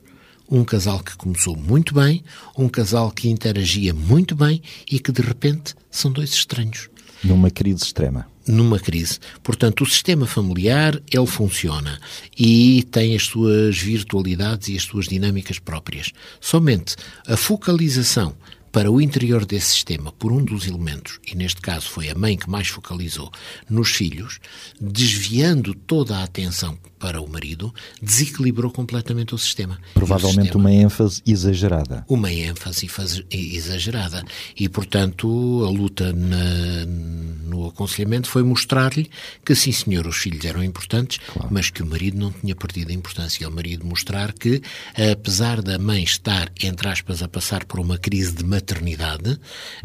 um 0.53 0.63
casal 0.63 0.99
que 0.99 1.17
começou 1.17 1.57
muito 1.57 1.95
bem, 1.95 2.23
um 2.55 2.69
casal 2.69 3.09
que 3.09 3.27
interagia 3.27 3.91
muito 3.91 4.35
bem 4.35 4.61
e 4.89 4.99
que 4.99 5.11
de 5.11 5.23
repente 5.23 5.73
são 5.89 6.11
dois 6.11 6.29
estranhos. 6.29 6.91
Numa 7.23 7.49
crise 7.49 7.83
extrema. 7.83 8.27
Numa 8.47 8.77
crise. 8.77 9.17
Portanto, 9.41 9.81
o 9.81 9.85
sistema 9.87 10.27
familiar, 10.27 11.01
ele 11.11 11.25
funciona 11.25 11.99
e 12.37 12.83
tem 12.91 13.15
as 13.15 13.23
suas 13.23 13.79
virtualidades 13.79 14.67
e 14.67 14.77
as 14.77 14.83
suas 14.83 15.07
dinâmicas 15.07 15.57
próprias. 15.57 16.11
Somente 16.39 16.97
a 17.25 17.35
focalização 17.35 18.35
para 18.73 18.91
o 18.91 18.99
interior 18.99 19.45
desse 19.45 19.67
sistema 19.67 20.11
por 20.11 20.31
um 20.31 20.43
dos 20.43 20.65
elementos, 20.67 21.19
e 21.31 21.35
neste 21.35 21.61
caso 21.61 21.87
foi 21.87 22.09
a 22.09 22.15
mãe 22.15 22.35
que 22.35 22.49
mais 22.49 22.67
focalizou 22.67 23.31
nos 23.69 23.91
filhos, 23.91 24.39
desviando 24.81 25.75
toda 25.75 26.17
a 26.17 26.23
atenção 26.23 26.75
para 27.03 27.21
o 27.21 27.29
marido, 27.29 27.73
desequilibrou 28.01 28.71
completamente 28.71 29.35
o 29.35 29.37
sistema. 29.37 29.77
Provavelmente 29.93 30.39
o 30.39 30.43
sistema, 30.43 30.63
uma 30.63 30.71
ênfase 30.71 31.21
exagerada. 31.25 32.05
Uma 32.07 32.31
ênfase 32.31 32.89
exagerada. 33.29 34.23
E, 34.57 34.69
portanto, 34.69 35.65
a 35.67 35.69
luta 35.69 36.13
na, 36.13 36.85
no 37.43 37.67
aconselhamento 37.67 38.29
foi 38.29 38.41
mostrar-lhe 38.41 39.09
que, 39.45 39.53
sim, 39.53 39.73
senhor, 39.73 40.07
os 40.07 40.15
filhos 40.15 40.45
eram 40.45 40.63
importantes, 40.63 41.19
claro. 41.27 41.49
mas 41.51 41.69
que 41.69 41.83
o 41.83 41.85
marido 41.85 42.17
não 42.17 42.31
tinha 42.31 42.55
perdido 42.55 42.91
a 42.91 42.93
importância. 42.93 43.43
E 43.43 43.47
o 43.47 43.51
marido 43.51 43.85
mostrar 43.85 44.31
que, 44.31 44.61
apesar 45.11 45.61
da 45.61 45.77
mãe 45.77 46.03
estar, 46.03 46.49
entre 46.61 46.87
aspas, 46.87 47.21
a 47.21 47.27
passar 47.27 47.65
por 47.65 47.81
uma 47.81 47.97
crise 47.97 48.31
de 48.31 48.45
maternidade, 48.45 48.62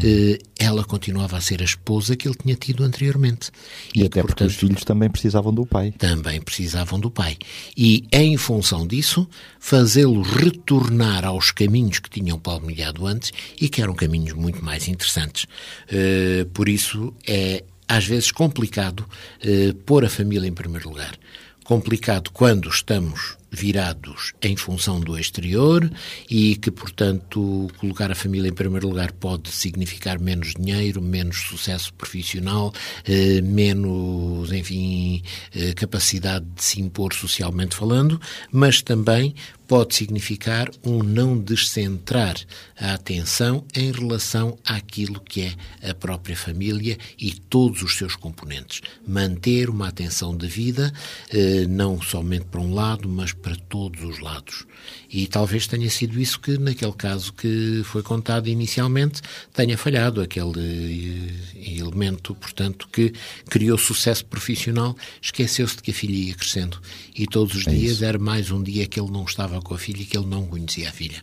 hum. 0.01 0.39
ela 0.59 0.85
continuava 0.85 1.37
a 1.37 1.41
ser 1.41 1.61
a 1.63 1.65
esposa 1.65 2.15
que 2.15 2.29
ele 2.29 2.37
tinha 2.37 2.55
tido 2.55 2.85
anteriormente. 2.85 3.51
E, 3.95 4.03
e 4.03 4.07
até 4.07 4.21
que, 4.21 4.27
porque 4.27 4.45
portanto, 4.45 4.51
os 4.51 4.57
filhos 4.57 4.85
também 4.85 5.11
precisavam 5.11 5.53
do 5.53 5.67
pai. 5.67 5.93
Também 5.99 6.41
precisavam 6.41 7.01
do 7.01 7.09
do 7.09 7.11
pai. 7.11 7.37
E, 7.77 8.07
em 8.13 8.37
função 8.37 8.87
disso, 8.87 9.27
fazê-lo 9.59 10.21
retornar 10.21 11.25
aos 11.25 11.51
caminhos 11.51 11.99
que 11.99 12.11
tinham 12.11 12.39
palmilhado 12.39 13.07
antes 13.07 13.33
e 13.61 13.69
que 13.69 13.83
eram 13.83 13.95
caminhos 13.95 14.35
muito 14.35 14.63
mais 14.65 14.87
interessantes. 14.87 15.45
Uh, 15.91 16.45
por 16.51 16.69
isso, 16.69 17.15
é 17.27 17.65
às 17.89 18.05
vezes 18.05 18.31
complicado 18.31 19.01
uh, 19.01 19.75
pôr 19.87 20.05
a 20.05 20.11
família 20.11 20.47
em 20.47 20.53
primeiro 20.53 20.91
lugar. 20.91 21.19
Complicado 21.65 22.31
quando 22.31 22.69
estamos 22.69 23.37
virados 23.51 24.33
em 24.43 24.57
função 24.57 25.01
do 25.01 25.19
exterior 25.19 25.91
e 26.29 26.57
que, 26.57 26.71
portanto, 26.71 27.69
colocar 27.79 28.11
a 28.11 28.15
família 28.15 28.49
em 28.49 28.53
primeiro 28.53 28.89
lugar 28.89 29.13
pode 29.13 29.51
significar 29.51 30.19
menos 30.19 30.55
dinheiro, 30.55 31.01
menos 31.01 31.39
sucesso 31.43 31.93
profissional, 31.95 32.73
eh, 33.05 33.41
menos, 33.41 34.53
enfim, 34.53 35.23
eh, 35.55 35.73
capacidade 35.75 36.45
de 36.55 36.63
se 36.63 36.81
impor 36.81 37.15
socialmente 37.15 37.75
falando, 37.75 38.21
mas 38.53 38.83
também 38.83 39.35
pode 39.69 39.95
significar 39.95 40.71
um 40.83 41.03
não 41.03 41.39
descentrar 41.39 42.37
a 42.81 42.95
atenção 42.95 43.65
em 43.77 43.93
relação 43.93 44.57
àquilo 44.65 45.21
que 45.21 45.43
é 45.43 45.91
a 45.91 45.95
própria 45.95 46.35
família 46.35 46.97
e 47.19 47.33
todos 47.33 47.83
os 47.83 47.97
seus 47.97 48.17
componentes. 48.17 48.81
Manter 49.07 49.69
uma 49.69 49.89
atenção 49.89 50.35
de 50.35 50.49
vida, 50.49 50.91
eh, 51.31 51.67
não 51.69 52.01
somente 52.01 52.47
para 52.47 52.63
um 52.63 52.73
lado, 52.73 53.07
mas 53.11 53.35
para 53.39 53.57
todos 53.57 54.03
os 54.03 54.21
lados. 54.21 54.67
E 55.11 55.27
talvez 55.27 55.67
tenha 55.67 55.89
sido 55.89 56.21
isso 56.21 56.39
que, 56.39 56.59
naquele 56.59 56.93
caso 56.93 57.33
que 57.33 57.83
foi 57.85 58.03
contado 58.03 58.49
inicialmente, 58.49 59.23
tenha 59.55 59.79
falhado, 59.79 60.21
aquele 60.21 61.33
eh, 61.57 61.79
elemento, 61.81 62.35
portanto, 62.35 62.89
que 62.93 63.13
criou 63.49 63.79
sucesso 63.79 64.25
profissional, 64.27 64.97
esqueceu-se 65.21 65.77
de 65.77 65.83
que 65.83 65.91
a 65.91 65.95
filha 65.95 66.29
ia 66.29 66.35
crescendo. 66.35 66.79
E 67.17 67.27
todos 67.27 67.55
os 67.55 67.67
é 67.67 67.71
dias 67.71 67.93
isso. 67.93 68.05
era 68.05 68.19
mais 68.19 68.51
um 68.51 68.63
dia 68.63 68.87
que 68.87 69.01
ele 69.01 69.11
não 69.11 69.25
estava 69.25 69.61
com 69.63 69.75
a 69.75 69.79
filha 69.79 70.03
e 70.03 70.05
que 70.05 70.17
ele 70.17 70.27
não 70.27 70.47
conhecia 70.47 70.89
a 70.89 70.93
filha 70.93 71.23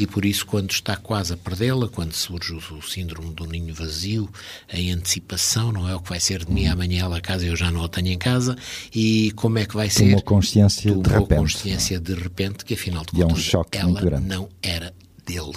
e 0.00 0.06
por 0.06 0.24
isso, 0.24 0.46
quando 0.46 0.70
está 0.70 0.96
quase 0.96 1.34
a 1.34 1.36
perdê-la, 1.36 1.88
quando 1.88 2.12
surge 2.12 2.54
o, 2.54 2.82
síndrome 2.82 3.34
do 3.34 3.46
ninho 3.46 3.74
vazio, 3.74 4.30
em 4.72 4.92
antecipação, 4.92 5.72
não 5.72 5.88
é 5.88 5.94
o 5.94 6.00
que 6.00 6.08
vai 6.08 6.20
ser 6.20 6.44
de 6.44 6.52
mim 6.52 6.66
amanhã 6.66 7.04
ela 7.04 7.20
casa 7.20 7.44
eu 7.44 7.56
já 7.56 7.70
não 7.70 7.84
a 7.84 7.88
tenho 7.88 8.08
em 8.08 8.18
casa, 8.18 8.56
e 8.94 9.32
como 9.32 9.58
é 9.58 9.66
que 9.66 9.74
vai 9.74 9.90
ser? 9.90 10.04
Tomou 10.04 10.22
consciência 10.22 10.94
de 10.94 11.10
repente. 11.10 11.38
consciência 11.38 12.00
de 12.00 12.14
repente 12.14 12.64
que, 12.64 12.74
afinal 12.74 13.04
de 13.04 13.19
é 13.22 13.26
um 13.26 13.98
ela 13.98 14.20
não 14.20 14.48
era 14.62 14.94
dele 15.24 15.56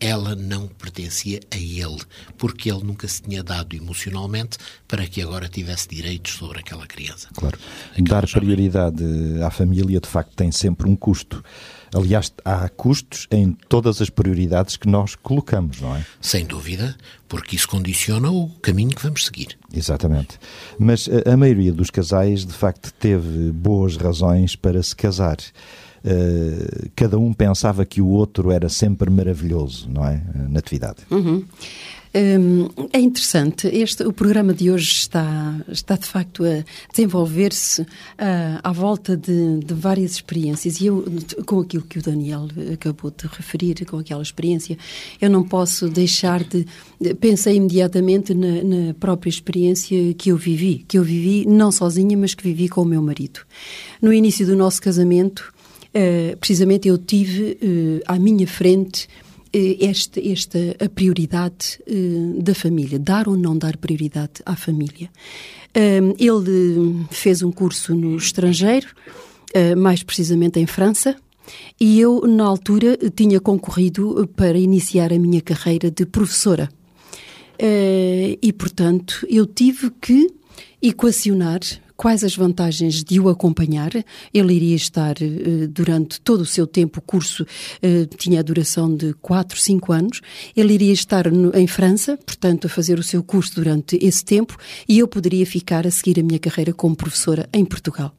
ela 0.00 0.34
não 0.34 0.68
pertencia 0.68 1.40
a 1.50 1.56
ele, 1.56 1.98
porque 2.36 2.70
ele 2.70 2.84
nunca 2.84 3.08
se 3.08 3.22
tinha 3.22 3.42
dado 3.42 3.74
emocionalmente 3.74 4.58
para 4.86 5.06
que 5.06 5.22
agora 5.22 5.48
tivesse 5.48 5.88
direitos 5.88 6.34
sobre 6.34 6.58
aquela 6.58 6.86
criança. 6.86 7.28
Claro. 7.34 7.58
Dar 8.00 8.26
prioridade 8.28 9.02
à 9.42 9.50
família, 9.50 10.00
de 10.00 10.08
facto, 10.08 10.34
tem 10.34 10.52
sempre 10.52 10.88
um 10.88 10.94
custo. 10.94 11.42
Aliás, 11.94 12.32
há 12.44 12.68
custos 12.68 13.26
em 13.30 13.52
todas 13.68 14.02
as 14.02 14.10
prioridades 14.10 14.76
que 14.76 14.88
nós 14.88 15.14
colocamos, 15.14 15.80
não 15.80 15.96
é? 15.96 16.04
Sem 16.20 16.44
dúvida, 16.44 16.94
porque 17.26 17.56
isso 17.56 17.68
condiciona 17.68 18.30
o 18.30 18.50
caminho 18.60 18.94
que 18.94 19.02
vamos 19.02 19.24
seguir. 19.24 19.58
Exatamente. 19.72 20.38
Mas 20.78 21.08
a, 21.08 21.32
a 21.32 21.36
maioria 21.36 21.72
dos 21.72 21.88
casais, 21.88 22.44
de 22.44 22.52
facto, 22.52 22.92
teve 22.92 23.50
boas 23.50 23.96
razões 23.96 24.56
para 24.56 24.82
se 24.82 24.94
casar. 24.94 25.38
Uh, 26.06 26.90
cada 26.94 27.18
um 27.18 27.32
pensava 27.32 27.84
que 27.84 28.00
o 28.00 28.08
outro 28.08 28.50
era 28.50 28.68
sempre 28.68 29.10
maravilhoso, 29.10 29.88
não 29.90 30.06
é? 30.06 30.22
Na 30.48 30.58
atividade. 30.58 30.98
Uhum. 31.10 31.44
Hum, 32.16 32.70
é 32.94 32.98
interessante. 32.98 33.68
Este, 33.68 34.02
o 34.02 34.10
programa 34.10 34.54
de 34.54 34.70
hoje 34.70 34.90
está, 34.90 35.54
está 35.68 35.96
de 35.96 36.06
facto 36.06 36.44
a 36.46 36.64
desenvolver-se 36.90 37.82
uh, 37.82 37.86
à 38.62 38.72
volta 38.72 39.14
de, 39.14 39.58
de, 39.58 39.74
várias 39.74 40.12
experiências. 40.12 40.80
E 40.80 40.86
eu, 40.86 41.04
com 41.44 41.60
aquilo 41.60 41.82
que 41.82 41.98
o 41.98 42.02
Daniel 42.02 42.48
acabou 42.72 43.10
de 43.10 43.26
referir, 43.26 43.84
com 43.84 43.98
aquela 43.98 44.22
experiência, 44.22 44.78
eu 45.20 45.28
não 45.28 45.44
posso 45.44 45.90
deixar 45.90 46.42
de. 46.42 46.66
Pensei 47.20 47.56
imediatamente 47.56 48.32
na, 48.32 48.62
na 48.62 48.94
própria 48.94 49.28
experiência 49.28 50.14
que 50.14 50.30
eu 50.30 50.38
vivi, 50.38 50.86
que 50.88 50.96
eu 50.96 51.02
vivi 51.02 51.44
não 51.46 51.70
sozinha, 51.70 52.16
mas 52.16 52.34
que 52.34 52.42
vivi 52.42 52.66
com 52.66 52.80
o 52.80 52.86
meu 52.86 53.02
marido. 53.02 53.40
No 54.00 54.10
início 54.10 54.46
do 54.46 54.56
nosso 54.56 54.80
casamento, 54.80 55.52
uh, 55.96 56.36
precisamente 56.36 56.88
eu 56.88 56.98
tive 56.98 57.58
uh, 57.62 58.02
à 58.06 58.18
minha 58.18 58.46
frente 58.46 59.08
eh, 59.56 59.86
esta, 59.86 60.20
esta 60.20 60.58
a 60.78 60.86
prioridade 60.86 61.80
uh, 61.88 62.42
da 62.42 62.54
família, 62.54 62.98
dar 62.98 63.26
ou 63.26 63.38
não 63.38 63.56
dar 63.56 63.78
prioridade 63.78 64.42
à 64.44 64.54
família. 64.54 65.08
Uh, 65.74 66.14
ele 66.18 67.06
fez 67.10 67.42
um 67.42 67.50
curso 67.50 67.94
no 67.94 68.16
estrangeiro, 68.18 68.88
uh, 69.54 69.74
mais 69.74 70.02
precisamente 70.02 70.60
em 70.60 70.66
França, 70.66 71.16
e 71.80 71.98
eu, 71.98 72.26
na 72.26 72.44
altura, 72.44 72.98
tinha 73.14 73.40
concorrido 73.40 74.28
para 74.36 74.58
iniciar 74.58 75.10
a 75.10 75.18
minha 75.18 75.40
carreira 75.40 75.90
de 75.90 76.04
professora. 76.04 76.68
e, 78.42 78.52
portanto, 78.52 79.24
eu 79.30 79.46
tive 79.46 79.90
que 80.02 80.28
equacionar 80.82 81.60
quais 81.96 82.22
as 82.22 82.36
vantagens 82.36 83.02
de 83.02 83.18
o 83.18 83.28
acompanhar. 83.28 83.90
Ele 84.32 84.54
iria 84.54 84.76
estar 84.76 85.16
uh, 85.16 85.68
durante 85.68 86.20
todo 86.20 86.40
o 86.42 86.46
seu 86.46 86.66
tempo, 86.66 86.98
o 86.98 87.02
curso 87.02 87.44
uh, 87.44 88.16
tinha 88.16 88.40
a 88.40 88.42
duração 88.42 88.94
de 88.94 89.14
4, 89.14 89.58
5 89.58 89.92
anos. 89.92 90.20
Ele 90.56 90.74
iria 90.74 90.92
estar 90.92 91.30
no, 91.30 91.56
em 91.56 91.66
França, 91.66 92.16
portanto, 92.16 92.66
a 92.66 92.70
fazer 92.70 92.98
o 92.98 93.02
seu 93.02 93.22
curso 93.22 93.54
durante 93.54 93.98
esse 94.02 94.24
tempo, 94.24 94.56
e 94.88 94.98
eu 94.98 95.08
poderia 95.08 95.46
ficar 95.46 95.86
a 95.86 95.90
seguir 95.90 96.20
a 96.20 96.22
minha 96.22 96.38
carreira 96.38 96.72
como 96.72 96.94
professora 96.94 97.48
em 97.52 97.64
Portugal. 97.64 98.12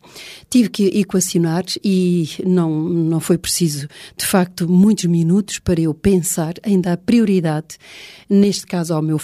Tive 0.50 0.70
que 0.70 0.86
equacionar 1.00 1.66
e 1.84 2.30
não, 2.46 2.84
não 2.84 3.20
foi 3.20 3.38
preciso, 3.38 3.88
de 4.18 4.26
facto, 4.26 4.68
muitos 4.68 5.06
minutos 5.06 5.60
para 5.60 5.80
eu 5.80 5.94
pensar 5.94 6.54
em 6.64 6.80
dar 6.80 6.98
prioridade, 6.98 7.78
neste 8.30 8.66
caso 8.66 8.94
ao 8.94 9.02
meu, 9.02 9.20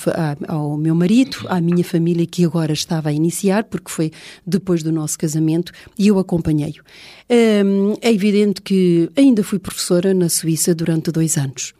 ao 0.47 0.77
meu 0.77 0.93
marido, 0.93 1.37
à 1.47 1.59
minha 1.59 1.83
família 1.83 2.25
que 2.25 2.45
agora 2.45 2.73
estava 2.73 3.09
a 3.09 3.13
iniciar, 3.13 3.63
porque 3.65 3.89
foi 3.89 4.11
depois 4.45 4.83
do 4.83 4.91
nosso 4.91 5.17
casamento 5.17 5.71
e 5.97 6.07
eu 6.07 6.19
acompanhei-o. 6.19 6.83
É 7.29 8.11
evidente 8.11 8.61
que 8.61 9.09
ainda 9.15 9.43
fui 9.43 9.59
professora 9.59 10.13
na 10.13 10.29
Suíça 10.29 10.75
durante 10.75 11.11
dois 11.11 11.37
anos. 11.37 11.73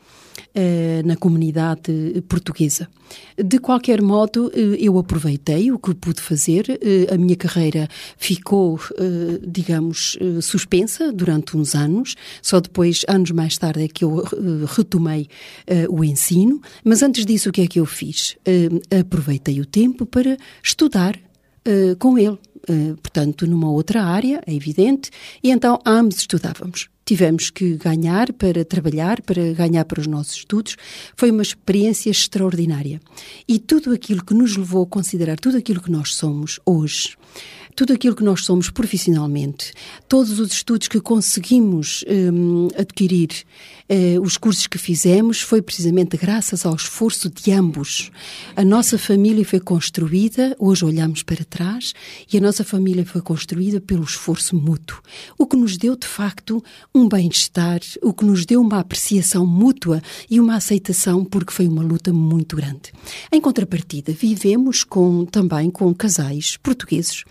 Eh, 0.55 1.01
na 1.03 1.15
comunidade 1.15 2.21
portuguesa. 2.27 2.87
De 3.35 3.57
qualquer 3.57 4.03
modo, 4.03 4.51
eh, 4.53 4.77
eu 4.79 4.99
aproveitei 4.99 5.71
o 5.71 5.79
que 5.79 5.95
pude 5.95 6.21
fazer. 6.21 6.69
Eh, 6.69 7.11
a 7.11 7.17
minha 7.17 7.35
carreira 7.35 7.89
ficou, 8.17 8.79
digamos, 9.41 10.15
suspensa 10.43 11.11
durante 11.11 11.57
uns 11.57 11.73
anos. 11.73 12.15
Só 12.39 12.59
depois, 12.59 13.01
anos 13.07 13.31
mais 13.31 13.57
tarde, 13.57 13.83
é 13.83 13.87
que 13.87 14.03
eu 14.03 14.23
retomei 14.67 15.27
o 15.89 16.03
ensino. 16.03 16.61
Mas 16.83 17.01
antes 17.01 17.25
disso, 17.25 17.49
o 17.49 17.51
que 17.51 17.61
é 17.61 17.67
que 17.67 17.79
eu 17.79 17.85
fiz? 17.85 18.37
Aproveitei 18.99 19.59
o 19.59 19.65
tempo 19.65 20.05
para 20.05 20.37
estudar 20.61 21.17
com 21.97 22.17
ele. 22.17 22.37
Uh, 22.69 22.95
portanto, 22.95 23.45
numa 23.45 23.69
outra 23.69 24.03
área, 24.03 24.41
é 24.47 24.53
evidente, 24.53 25.11
e 25.43 25.51
então 25.51 25.79
ambos 25.85 26.17
estudávamos. 26.17 26.87
Tivemos 27.05 27.49
que 27.49 27.75
ganhar 27.75 28.31
para 28.31 28.63
trabalhar, 28.63 29.21
para 29.21 29.51
ganhar 29.51 29.83
para 29.83 29.99
os 29.99 30.07
nossos 30.07 30.37
estudos. 30.37 30.77
Foi 31.17 31.29
uma 31.29 31.41
experiência 31.41 32.09
extraordinária. 32.09 33.01
E 33.45 33.59
tudo 33.59 33.91
aquilo 33.91 34.23
que 34.23 34.33
nos 34.33 34.55
levou 34.55 34.83
a 34.83 34.87
considerar 34.87 35.37
tudo 35.37 35.57
aquilo 35.57 35.81
que 35.81 35.91
nós 35.91 36.15
somos 36.15 36.61
hoje, 36.65 37.17
tudo 37.75 37.93
aquilo 37.93 38.15
que 38.15 38.23
nós 38.23 38.45
somos 38.45 38.69
profissionalmente, 38.69 39.73
todos 40.07 40.39
os 40.39 40.51
estudos 40.51 40.87
que 40.87 40.99
conseguimos 40.99 42.03
um, 42.07 42.67
adquirir, 42.77 43.29
uh, 43.89 44.21
os 44.21 44.37
cursos 44.37 44.67
que 44.67 44.77
fizemos, 44.77 45.41
foi 45.41 45.61
precisamente 45.61 46.17
graças 46.17 46.65
ao 46.65 46.75
esforço 46.75 47.29
de 47.29 47.51
ambos. 47.51 48.11
A 48.55 48.63
nossa 48.63 48.97
família 48.97 49.45
foi 49.45 49.59
construída, 49.59 50.55
hoje 50.59 50.85
olhamos 50.85 51.23
para 51.23 51.43
trás, 51.43 51.93
e 52.31 52.37
a 52.37 52.41
nossa 52.41 52.63
família 52.63 53.05
foi 53.05 53.21
construída 53.21 53.81
pelo 53.81 54.03
esforço 54.03 54.55
mútuo, 54.55 55.01
o 55.37 55.45
que 55.45 55.57
nos 55.57 55.77
deu, 55.77 55.95
de 55.95 56.07
facto, 56.07 56.63
um 56.93 57.07
bem-estar, 57.07 57.79
o 58.01 58.13
que 58.13 58.25
nos 58.25 58.45
deu 58.45 58.61
uma 58.61 58.79
apreciação 58.79 59.45
mútua 59.45 60.01
e 60.29 60.39
uma 60.39 60.55
aceitação, 60.55 61.25
porque 61.25 61.51
foi 61.51 61.67
uma 61.67 61.83
luta 61.83 62.13
muito 62.13 62.55
grande. 62.55 62.93
Em 63.31 63.41
contrapartida, 63.41 64.11
vivemos 64.11 64.83
com, 64.83 65.25
também 65.25 65.69
com 65.69 65.93
casais 65.93 66.57
portugueses 66.57 67.23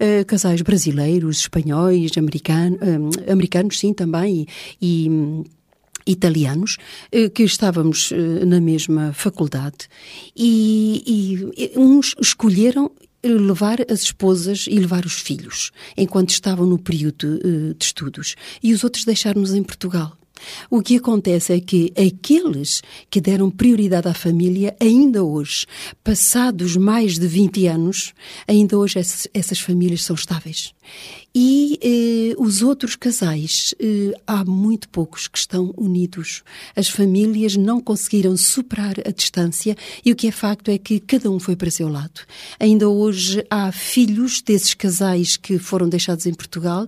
uh, 0.00 0.24
casais 0.26 0.62
brasileiros, 0.62 1.40
espanhóis, 1.40 2.16
americano, 2.16 2.76
uh, 2.76 3.32
americanos, 3.32 3.78
sim, 3.78 3.92
também, 3.92 4.46
e, 4.80 5.08
e 6.06 6.12
italianos, 6.12 6.76
uh, 7.12 7.30
que 7.30 7.42
estávamos 7.42 8.12
na 8.46 8.60
mesma 8.60 9.12
faculdade 9.12 9.88
e, 10.36 11.42
e 11.56 11.78
uns 11.78 12.14
escolheram 12.20 12.90
levar 13.22 13.78
as 13.90 14.02
esposas 14.02 14.66
e 14.68 14.78
levar 14.78 15.06
os 15.06 15.14
filhos, 15.14 15.70
enquanto 15.96 16.30
estavam 16.30 16.66
no 16.66 16.78
período 16.78 17.38
de 17.74 17.84
estudos, 17.84 18.36
e 18.62 18.74
os 18.74 18.84
outros 18.84 19.06
deixaram-nos 19.06 19.54
em 19.54 19.62
Portugal. 19.62 20.18
O 20.70 20.82
que 20.82 20.96
acontece 20.96 21.52
é 21.52 21.60
que 21.60 21.92
aqueles 21.96 22.82
que 23.10 23.20
deram 23.20 23.50
prioridade 23.50 24.08
à 24.08 24.14
família, 24.14 24.76
ainda 24.80 25.22
hoje, 25.22 25.66
passados 26.02 26.76
mais 26.76 27.18
de 27.18 27.26
20 27.26 27.66
anos, 27.66 28.12
ainda 28.46 28.78
hoje 28.78 28.98
essas, 28.98 29.58
famílias 29.58 30.02
são 30.02 30.14
estáveis. 30.14 30.74
E 31.34 31.78
eh, 31.82 32.34
os 32.38 32.62
outros 32.62 32.94
casais, 32.94 33.74
eh, 33.80 34.12
há 34.26 34.44
muito 34.44 34.88
poucos 34.88 35.26
que 35.26 35.38
estão 35.38 35.74
unidos. 35.76 36.42
As 36.76 36.88
famílias 36.88 37.56
não 37.56 37.80
conseguiram 37.80 38.36
superar 38.36 38.94
a 39.04 39.10
distância 39.10 39.76
e 40.04 40.12
o 40.12 40.16
que 40.16 40.28
é 40.28 40.30
facto 40.30 40.70
é 40.70 40.78
que 40.78 41.00
cada 41.00 41.30
um 41.30 41.40
foi 41.40 41.56
para 41.56 41.70
seu 41.70 41.88
lado. 41.88 42.20
Ainda 42.60 42.88
hoje 42.88 43.44
há 43.50 43.72
filhos 43.72 44.42
desses 44.42 44.74
casais 44.74 45.36
que 45.36 45.58
foram 45.58 45.88
deixados 45.88 46.26
em 46.26 46.34
Portugal 46.34 46.86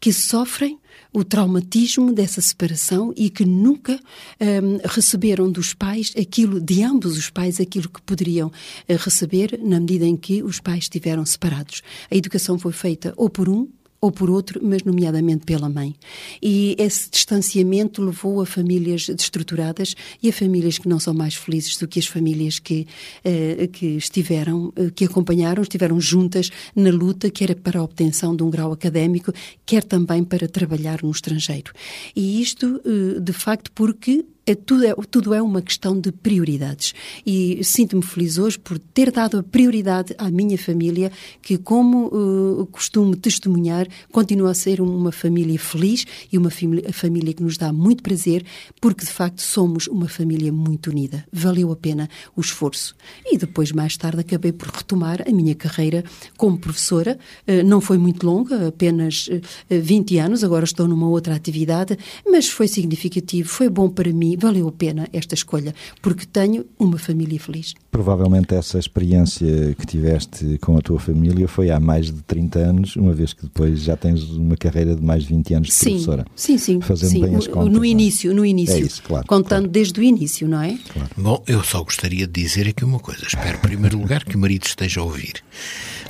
que 0.00 0.12
sofrem 0.12 0.78
o 1.14 1.22
traumatismo 1.22 2.12
dessa 2.12 2.40
separação 2.40 3.14
e 3.16 3.30
que 3.30 3.44
nunca 3.44 3.94
um, 4.40 4.78
receberam 4.84 5.50
dos 5.50 5.72
pais 5.72 6.12
aquilo, 6.18 6.60
de 6.60 6.82
ambos 6.82 7.16
os 7.16 7.30
pais, 7.30 7.60
aquilo 7.60 7.88
que 7.88 8.02
poderiam 8.02 8.48
uh, 8.48 8.52
receber 8.98 9.58
na 9.62 9.78
medida 9.78 10.04
em 10.04 10.16
que 10.16 10.42
os 10.42 10.58
pais 10.58 10.84
estiveram 10.84 11.24
separados. 11.24 11.82
A 12.10 12.16
educação 12.16 12.58
foi 12.58 12.72
feita 12.72 13.14
ou 13.16 13.30
por 13.30 13.48
um 13.48 13.68
ou 14.04 14.12
por 14.12 14.28
outro, 14.28 14.60
mas 14.62 14.82
nomeadamente 14.82 15.46
pela 15.46 15.66
mãe. 15.66 15.94
E 16.42 16.76
esse 16.78 17.08
distanciamento 17.10 18.02
levou 18.02 18.42
a 18.42 18.44
famílias 18.44 19.06
destruturadas 19.06 19.94
e 20.22 20.28
a 20.28 20.32
famílias 20.32 20.76
que 20.76 20.86
não 20.86 21.00
são 21.00 21.14
mais 21.14 21.34
felizes 21.34 21.78
do 21.78 21.88
que 21.88 21.98
as 21.98 22.06
famílias 22.06 22.58
que, 22.58 22.86
uh, 23.24 23.66
que 23.68 23.96
estiveram, 23.96 24.66
uh, 24.66 24.90
que 24.94 25.06
acompanharam, 25.06 25.62
estiveram 25.62 25.98
juntas 25.98 26.50
na 26.76 26.90
luta, 26.90 27.30
quer 27.30 27.54
para 27.54 27.80
a 27.80 27.82
obtenção 27.82 28.36
de 28.36 28.42
um 28.42 28.50
grau 28.50 28.72
académico, 28.72 29.32
quer 29.64 29.82
também 29.82 30.22
para 30.22 30.46
trabalhar 30.46 31.02
no 31.02 31.10
estrangeiro. 31.10 31.72
E 32.14 32.42
isto, 32.42 32.82
uh, 32.84 33.18
de 33.18 33.32
facto, 33.32 33.72
porque 33.72 34.22
tudo, 34.52 34.84
é, 34.84 34.94
tudo 35.10 35.32
é 35.32 35.40
uma 35.40 35.62
questão 35.62 35.98
de 35.98 36.12
prioridades. 36.12 36.92
E 37.24 37.62
sinto-me 37.64 38.02
feliz 38.02 38.36
hoje 38.36 38.58
por 38.58 38.78
ter 38.78 39.10
dado 39.10 39.38
a 39.38 39.42
prioridade 39.42 40.14
à 40.18 40.30
minha 40.30 40.58
família, 40.58 41.10
que, 41.40 41.56
como 41.56 42.08
uh, 42.08 42.66
costumo 42.66 43.16
testemunhar, 43.16 43.86
continua 44.12 44.50
a 44.50 44.54
ser 44.54 44.80
uma 44.80 45.10
família 45.10 45.58
feliz 45.58 46.04
e 46.30 46.36
uma 46.36 46.50
família, 46.50 47.32
que 47.32 47.42
nos 47.42 47.56
dá 47.56 47.72
muito 47.72 48.02
prazer, 48.02 48.44
porque 48.80 49.04
de 49.04 49.10
facto 49.10 49.40
somos 49.40 49.86
uma 49.86 50.08
família 50.08 50.52
muito 50.52 50.90
unida. 50.90 51.24
Valeu 51.32 51.72
a 51.72 51.76
pena 51.76 52.08
o 52.36 52.40
esforço. 52.40 52.94
E 53.24 53.38
depois, 53.38 53.72
mais 53.72 53.96
tarde, 53.96 54.20
acabei 54.20 54.52
por 54.52 54.68
retomar 54.68 55.22
a 55.26 55.32
minha 55.32 55.54
carreira 55.54 56.04
como 56.36 56.58
professora. 56.58 57.18
Uh, 57.48 57.64
não 57.64 57.80
foi 57.80 57.96
muito 57.96 58.26
longa, 58.26 58.68
apenas 58.68 59.28
uh, 59.28 59.40
20 59.70 60.18
anos, 60.18 60.44
agora 60.44 60.64
estou 60.64 60.86
numa 60.86 61.08
outra 61.08 61.34
atividade, 61.34 61.96
mas 62.26 62.48
foi 62.48 62.68
significativo, 62.68 63.48
foi 63.48 63.70
bom 63.70 63.88
para 63.88 64.12
mim 64.12 64.33
valeu 64.36 64.68
a 64.68 64.72
pena 64.72 65.08
esta 65.12 65.34
escolha, 65.34 65.74
porque 66.02 66.26
tenho 66.26 66.64
uma 66.78 66.98
família 66.98 67.38
feliz. 67.38 67.74
Provavelmente 67.90 68.54
essa 68.54 68.78
experiência 68.78 69.74
que 69.78 69.86
tiveste 69.86 70.58
com 70.60 70.76
a 70.76 70.80
tua 70.80 70.98
família 70.98 71.46
foi 71.48 71.70
há 71.70 71.78
mais 71.78 72.06
de 72.06 72.22
30 72.22 72.58
anos, 72.58 72.96
uma 72.96 73.12
vez 73.12 73.32
que 73.32 73.42
depois 73.42 73.82
já 73.82 73.96
tens 73.96 74.22
uma 74.30 74.56
carreira 74.56 74.94
de 74.94 75.02
mais 75.02 75.24
de 75.24 75.28
20 75.30 75.54
anos 75.54 75.68
de 75.68 75.74
sim, 75.74 75.90
professora. 75.90 76.26
Sim, 76.34 76.58
sim. 76.58 76.80
Fazendo 76.80 77.10
sim. 77.10 77.20
bem 77.20 77.36
as 77.36 77.46
contas. 77.46 77.72
No 77.72 77.84
é? 77.84 77.88
início, 77.88 78.34
no 78.34 78.44
início. 78.44 78.76
É 78.76 78.80
isso, 78.80 79.02
claro. 79.02 79.26
Contando 79.26 79.62
claro. 79.62 79.68
desde 79.68 80.00
o 80.00 80.02
início, 80.02 80.48
não 80.48 80.62
é? 80.62 80.78
Claro. 80.92 81.10
Bom, 81.16 81.42
eu 81.46 81.62
só 81.62 81.82
gostaria 81.82 82.26
de 82.26 82.42
dizer 82.42 82.68
aqui 82.68 82.84
uma 82.84 82.98
coisa. 82.98 83.24
Espero, 83.26 83.58
em 83.58 83.60
primeiro 83.60 83.98
lugar, 83.98 84.24
que 84.24 84.36
o 84.36 84.38
marido 84.38 84.64
esteja 84.66 85.00
a 85.00 85.04
ouvir. 85.04 85.42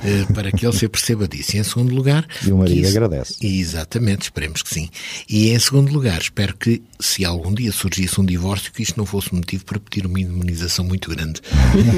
Uh, 0.05 0.33
para 0.33 0.51
que 0.51 0.65
ele 0.65 0.75
se 0.75 0.85
aperceba 0.85 1.27
disso. 1.27 1.55
E 1.55 1.59
em 1.59 1.63
segundo 1.63 1.93
lugar... 1.93 2.25
E 2.45 2.51
o 2.51 2.57
marido 2.57 2.81
isso, 2.81 2.97
agradece. 2.97 3.35
Exatamente, 3.41 4.23
esperemos 4.23 4.61
que 4.61 4.73
sim. 4.73 4.89
E 5.29 5.49
em 5.49 5.59
segundo 5.59 5.91
lugar, 5.91 6.19
espero 6.21 6.55
que, 6.55 6.81
se 6.99 7.25
algum 7.25 7.53
dia 7.53 7.71
surgisse 7.71 8.19
um 8.19 8.25
divórcio, 8.25 8.71
que 8.71 8.83
isto 8.83 8.97
não 8.97 9.05
fosse 9.05 9.33
motivo 9.33 9.65
para 9.65 9.79
pedir 9.79 10.05
uma 10.05 10.19
indemnização 10.19 10.85
muito 10.85 11.09
grande. 11.09 11.41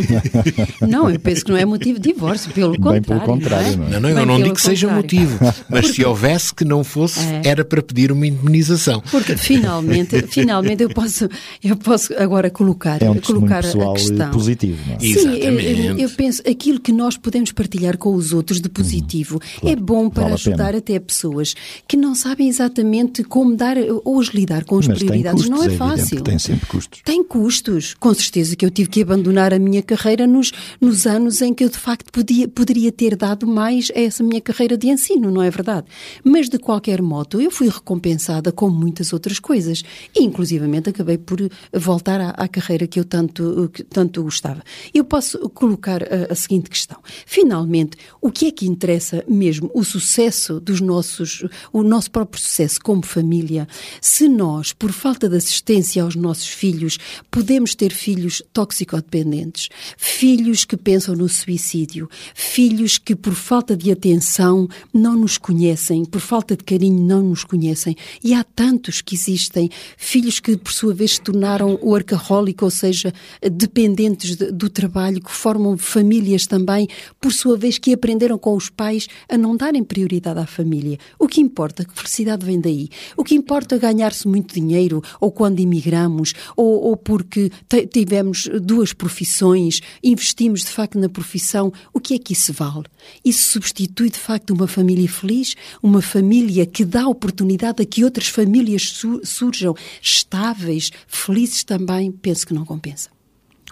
não, 0.87 1.09
eu 1.09 1.19
penso 1.19 1.45
que 1.45 1.51
não 1.51 1.57
é 1.57 1.65
motivo 1.65 1.99
de 1.99 2.13
divórcio, 2.13 2.51
pelo 2.51 2.71
Bem 2.71 2.81
contrário. 2.81 3.03
pelo 3.03 3.19
contrário, 3.21 3.77
não, 3.77 3.87
é? 3.87 3.89
não, 3.91 3.99
não 3.99 4.09
eu 4.09 4.25
não 4.25 4.41
digo 4.41 4.55
que 4.55 4.61
seja 4.61 4.87
motivo, 4.87 5.37
mas 5.69 5.81
Porque... 5.81 5.93
se 5.93 6.05
houvesse 6.05 6.53
que 6.53 6.65
não 6.65 6.83
fosse, 6.83 7.19
é. 7.19 7.41
era 7.45 7.65
para 7.65 7.81
pedir 7.81 8.11
uma 8.11 8.25
indemnização. 8.25 9.01
Porque 9.11 9.35
finalmente, 9.35 10.21
finalmente 10.27 10.83
eu 10.83 10.89
posso, 10.89 11.29
eu 11.63 11.75
posso 11.75 12.13
agora 12.17 12.49
colocar, 12.49 13.01
é 13.01 13.09
um 13.09 13.19
colocar 13.19 13.63
pessoal 13.63 13.91
a 13.91 13.95
questão. 13.95 14.31
positivo. 14.31 14.79
Não 14.87 14.95
é? 14.95 14.99
Sim, 14.99 15.37
eu, 15.37 15.99
eu, 15.99 16.09
penso 16.09 16.41
aquilo 16.47 16.79
que 16.79 16.91
nós 16.91 17.17
podemos 17.17 17.51
partilhar 17.51 17.96
com 17.97 18.13
os 18.15 18.33
outros 18.33 18.61
de 18.61 18.69
positivo 18.69 19.35
hum, 19.35 19.59
claro, 19.59 19.69
é 19.69 19.75
bom 19.75 20.09
para 20.09 20.23
vale 20.23 20.33
ajudar 20.35 20.75
até 20.75 20.99
pessoas 20.99 21.55
que 21.87 21.97
não 21.97 22.15
sabem 22.15 22.47
exatamente 22.47 23.23
como 23.23 23.55
dar 23.55 23.77
hoje 24.05 24.31
lidar 24.33 24.63
com 24.65 24.77
as 24.79 24.87
mas 24.87 24.99
prioridades. 24.99 25.45
Custos, 25.45 25.59
não 25.59 25.63
é, 25.63 25.73
é 25.73 25.77
fácil. 25.77 26.21
Tem 26.21 26.39
sempre 26.39 26.65
custos. 26.67 27.01
Tem 27.03 27.23
custos. 27.23 27.93
Com 27.99 28.13
certeza 28.13 28.55
que 28.55 28.65
eu 28.65 28.71
tive 28.71 28.89
que 28.89 29.01
abandonar 29.01 29.53
a 29.53 29.59
minha 29.59 29.81
carreira 29.81 30.27
nos, 30.27 30.51
nos 30.79 31.05
anos 31.05 31.41
em 31.41 31.53
que 31.53 31.63
eu 31.63 31.69
de 31.69 31.77
facto 31.77 32.11
podia, 32.11 32.47
poderia 32.47 32.91
ter 32.91 33.15
dado 33.15 33.47
mais 33.47 33.91
a 33.95 33.99
essa 33.99 34.23
minha 34.23 34.41
carreira 34.41 34.77
de 34.77 34.87
ensino, 34.89 35.31
não 35.31 35.41
é 35.41 35.49
verdade? 35.49 35.87
Mas 36.23 36.49
de 36.49 36.57
qualquer 36.57 37.01
modo, 37.01 37.41
eu 37.41 37.51
fui 37.51 37.69
recompensada 37.69 38.51
com 38.51 38.69
muitas 38.69 39.13
outras 39.13 39.39
coisas 39.39 39.83
e 40.15 40.23
inclusivamente 40.23 40.89
acabei 40.89 41.17
por 41.17 41.39
voltar 41.73 42.19
à, 42.19 42.29
à 42.31 42.47
carreira 42.47 42.87
que 42.87 42.99
eu 42.99 43.05
tanto, 43.05 43.69
que 43.73 43.83
tanto 43.83 44.23
gostava. 44.23 44.61
Eu 44.93 45.03
posso 45.03 45.49
colocar 45.49 46.03
a, 46.03 46.31
a 46.31 46.35
seguinte 46.35 46.69
questão. 46.69 46.97
Finalmente, 47.25 47.76
o 48.21 48.31
que 48.31 48.47
é 48.47 48.51
que 48.51 48.67
interessa 48.67 49.23
mesmo 49.27 49.69
o 49.73 49.83
sucesso 49.83 50.59
dos 50.59 50.81
nossos, 50.81 51.43
o 51.73 51.83
nosso 51.83 52.11
próprio 52.11 52.41
sucesso 52.41 52.79
como 52.81 53.05
família, 53.05 53.67
se 54.01 54.27
nós, 54.27 54.73
por 54.73 54.91
falta 54.91 55.27
de 55.27 55.35
assistência 55.35 56.03
aos 56.03 56.15
nossos 56.15 56.47
filhos, 56.47 56.97
podemos 57.29 57.75
ter 57.75 57.91
filhos 57.91 58.41
toxicodependentes, 58.53 59.69
filhos 59.97 60.65
que 60.65 60.77
pensam 60.77 61.15
no 61.15 61.27
suicídio, 61.27 62.09
filhos 62.33 62.97
que 62.97 63.15
por 63.15 63.33
falta 63.33 63.75
de 63.75 63.91
atenção 63.91 64.67
não 64.93 65.15
nos 65.15 65.37
conhecem, 65.37 66.05
por 66.05 66.21
falta 66.21 66.55
de 66.55 66.63
carinho 66.63 67.01
não 67.03 67.21
nos 67.21 67.43
conhecem. 67.43 67.95
E 68.23 68.33
há 68.33 68.43
tantos 68.43 69.01
que 69.01 69.15
existem, 69.15 69.69
filhos 69.97 70.39
que 70.39 70.55
por 70.57 70.71
sua 70.71 70.93
vez 70.93 71.15
se 71.15 71.21
tornaram 71.21 71.77
o 71.81 71.95
arcahólico, 71.95 72.65
ou 72.65 72.71
seja, 72.71 73.13
dependentes 73.51 74.35
de, 74.35 74.51
do 74.51 74.69
trabalho, 74.69 75.21
que 75.21 75.31
formam 75.31 75.77
famílias 75.77 76.45
também, 76.47 76.87
por 77.19 77.31
sua 77.33 77.57
vez 77.57 77.66
que 77.75 77.91
aprenderam 77.91 78.37
com 78.37 78.55
os 78.55 78.69
pais 78.69 79.07
a 79.27 79.35
não 79.35 79.57
darem 79.57 79.83
prioridade 79.83 80.39
à 80.39 80.45
família. 80.45 80.99
O 81.17 81.27
que 81.27 81.41
importa, 81.41 81.83
que 81.83 81.93
felicidade 81.93 82.45
vem 82.45 82.61
daí. 82.61 82.89
O 83.15 83.23
que 83.23 83.33
importa 83.33 83.75
é 83.75 83.79
ganhar-se 83.79 84.27
muito 84.27 84.53
dinheiro, 84.53 85.01
ou 85.19 85.31
quando 85.31 85.59
imigramos, 85.59 86.33
ou, 86.55 86.83
ou 86.83 86.95
porque 86.95 87.51
tivemos 87.91 88.47
duas 88.61 88.93
profissões, 88.93 89.81
investimos 90.03 90.61
de 90.61 90.67
facto 90.67 90.99
na 90.99 91.09
profissão, 91.09 91.73
o 91.91 91.99
que 91.99 92.13
é 92.13 92.19
que 92.19 92.33
isso 92.33 92.53
vale? 92.53 92.85
Isso 93.25 93.49
substitui 93.49 94.11
de 94.11 94.19
facto 94.19 94.51
uma 94.51 94.67
família 94.67 95.09
feliz, 95.09 95.55
uma 95.81 96.01
família 96.01 96.65
que 96.65 96.85
dá 96.85 97.07
oportunidade 97.07 97.81
a 97.81 97.85
que 97.85 98.03
outras 98.03 98.27
famílias 98.27 98.89
su 98.89 99.21
surjam 99.23 99.73
estáveis, 100.01 100.91
felizes 101.07 101.63
também, 101.63 102.11
penso 102.11 102.45
que 102.45 102.53
não 102.53 102.65
compensa. 102.65 103.16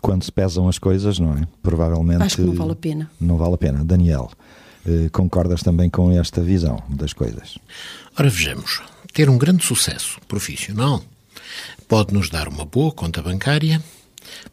Quando 0.06 0.24
se 0.24 0.32
pesam 0.32 0.68
as 0.68 0.78
coisas, 0.78 1.18
não 1.18 1.34
é? 1.34 1.48
Provavelmente. 1.63 2.22
Acho 2.22 2.36
que 2.38 2.41
não 2.44 2.54
vale 2.54 2.72
a 2.72 2.76
pena. 2.76 3.12
Não 3.20 3.38
vale 3.38 3.56
a 3.56 3.58
pena. 3.58 3.84
Daniel, 3.84 4.32
eh, 4.86 5.10
concordas 5.12 5.63
também 5.63 5.89
com 5.89 6.12
esta 6.12 6.41
visão 6.41 6.82
das 6.89 7.12
coisas? 7.12 7.58
Ora, 8.18 8.30
vejamos. 8.30 8.82
Ter 9.12 9.30
um 9.30 9.38
grande 9.38 9.65
sucesso 9.65 10.20
profissional 10.28 11.02
pode 11.88 12.13
nos 12.13 12.30
dar 12.30 12.48
uma 12.48 12.65
boa 12.65 12.91
conta 12.91 13.22
bancária, 13.22 13.82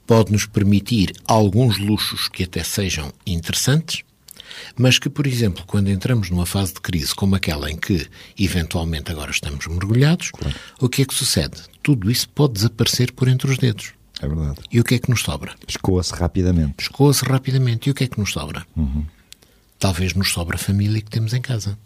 pode 0.07 0.33
nos 0.33 0.47
permitir 0.47 1.13
alguns 1.27 1.79
luxos 1.79 2.29
que 2.29 2.45
até 2.45 2.63
sejam 2.63 3.13
interessantes, 3.27 4.03
mas 4.77 4.99
que, 4.99 5.11
por 5.11 5.27
exemplo, 5.27 5.65
quando 5.67 5.89
entramos 5.89 6.31
numa 6.31 6.47
fase 6.47 6.75
de 6.75 6.81
crise 6.81 7.15
como 7.15 7.35
aquela 7.35 7.71
em 7.71 7.77
que 7.77 8.07
eventualmente 8.39 9.11
agora 9.11 9.31
estamos 9.31 9.67
mergulhados, 9.67 10.31
claro. 10.31 10.57
o 10.81 10.89
que 10.89 11.03
é 11.03 11.05
que 11.05 11.15
sucede? 11.15 11.61
Tudo 11.83 12.11
isso 12.11 12.29
pode 12.29 12.55
desaparecer 12.55 13.13
por 13.13 13.29
entre 13.29 13.51
os 13.51 13.59
dedos. 13.59 13.93
É 14.21 14.29
verdade. 14.29 14.61
E 14.71 14.81
o 14.81 14.85
que 14.85 14.95
é 14.95 14.99
que 14.99 15.11
nos 15.11 15.23
sobra? 15.23 15.55
Escoa-se 15.67 16.15
rapidamente. 16.15 16.75
Escoa-se 16.79 17.25
rapidamente. 17.25 17.89
E 17.89 17.93
o 17.93 17.95
que 17.95 18.05
é 18.05 18.09
que 18.09 18.19
nos 18.19 18.33
sobra? 18.33 18.67
Uhum. 18.77 19.05
Talvez 19.79 20.15
nos 20.15 20.33
sobra 20.33 20.57
a 20.57 20.59
família 20.59 21.01
que 21.01 21.11
temos 21.11 21.33
em 21.33 21.41
casa. 21.41 21.77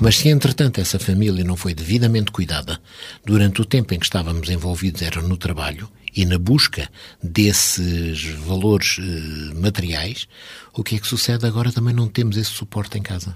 Mas 0.00 0.16
se, 0.16 0.28
entretanto, 0.28 0.80
essa 0.80 0.98
família 0.98 1.44
não 1.44 1.56
foi 1.56 1.74
devidamente 1.74 2.32
cuidada 2.32 2.80
durante 3.24 3.60
o 3.60 3.64
tempo 3.64 3.94
em 3.94 3.98
que 3.98 4.06
estávamos 4.06 4.48
envolvidos 4.48 5.02
era 5.02 5.20
no 5.20 5.36
trabalho 5.36 5.90
e 6.14 6.24
na 6.24 6.38
busca 6.38 6.88
desses 7.22 8.24
valores 8.24 8.98
eh, 8.98 9.54
materiais, 9.54 10.26
o 10.72 10.82
que 10.82 10.96
é 10.96 10.98
que 10.98 11.06
sucede 11.06 11.46
agora? 11.46 11.70
Também 11.72 11.94
não 11.94 12.08
temos 12.08 12.36
esse 12.36 12.50
suporte 12.50 12.98
em 12.98 13.02
casa. 13.02 13.34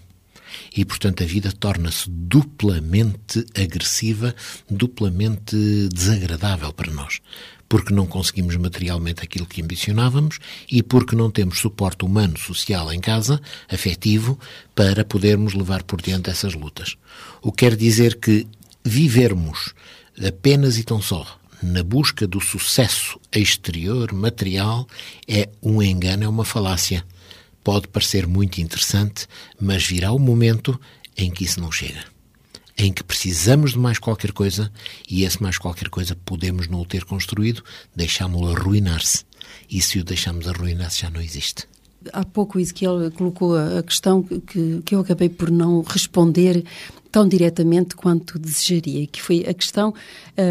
E, 0.74 0.84
portanto, 0.84 1.22
a 1.22 1.26
vida 1.26 1.52
torna-se 1.52 2.08
duplamente 2.08 3.44
agressiva, 3.56 4.34
duplamente 4.68 5.56
desagradável 5.92 6.72
para 6.72 6.90
nós 6.92 7.20
porque 7.72 7.94
não 7.94 8.04
conseguimos 8.04 8.54
materialmente 8.56 9.22
aquilo 9.24 9.46
que 9.46 9.62
ambicionávamos 9.62 10.38
e 10.70 10.82
porque 10.82 11.16
não 11.16 11.30
temos 11.30 11.58
suporte 11.58 12.04
humano, 12.04 12.36
social 12.36 12.92
em 12.92 13.00
casa, 13.00 13.40
afetivo, 13.66 14.38
para 14.74 15.06
podermos 15.06 15.54
levar 15.54 15.82
por 15.82 16.02
diante 16.02 16.28
essas 16.28 16.52
lutas. 16.52 16.98
O 17.40 17.50
que 17.50 17.64
quer 17.64 17.74
dizer 17.74 18.20
que 18.20 18.46
vivermos 18.84 19.72
apenas 20.22 20.76
e 20.76 20.84
tão 20.84 21.00
só 21.00 21.26
na 21.62 21.82
busca 21.82 22.26
do 22.26 22.42
sucesso 22.42 23.18
exterior, 23.34 24.12
material, 24.12 24.86
é 25.26 25.48
um 25.62 25.82
engano, 25.82 26.24
é 26.24 26.28
uma 26.28 26.44
falácia. 26.44 27.02
Pode 27.64 27.88
parecer 27.88 28.26
muito 28.26 28.60
interessante, 28.60 29.26
mas 29.58 29.82
virá 29.82 30.12
o 30.12 30.18
momento 30.18 30.78
em 31.16 31.30
que 31.30 31.44
isso 31.44 31.58
não 31.58 31.72
chega 31.72 32.12
em 32.86 32.92
que 32.92 33.04
precisamos 33.04 33.72
de 33.72 33.78
mais 33.78 33.98
qualquer 33.98 34.32
coisa 34.32 34.72
e 35.08 35.24
esse 35.24 35.42
mais 35.42 35.58
qualquer 35.58 35.88
coisa 35.88 36.16
podemos 36.16 36.68
não 36.68 36.80
o 36.80 36.86
ter 36.86 37.04
construído, 37.04 37.62
deixámo-lo 37.94 38.54
arruinar-se. 38.54 39.24
E 39.70 39.80
se 39.80 39.98
o 39.98 40.04
deixamos 40.04 40.48
arruinar-se, 40.48 41.02
já 41.02 41.10
não 41.10 41.20
existe. 41.20 41.66
Há 42.12 42.24
pouco 42.24 42.58
isso 42.58 42.74
que 42.74 42.86
ele 42.86 43.10
colocou 43.10 43.56
a 43.56 43.82
questão 43.82 44.22
que, 44.22 44.82
que 44.84 44.94
eu 44.94 45.00
acabei 45.00 45.28
por 45.28 45.50
não 45.50 45.82
responder 45.82 46.64
tão 47.12 47.28
diretamente 47.28 47.94
quanto 47.94 48.38
desejaria, 48.38 49.06
que 49.06 49.20
foi 49.20 49.44
a 49.46 49.52
questão 49.52 49.92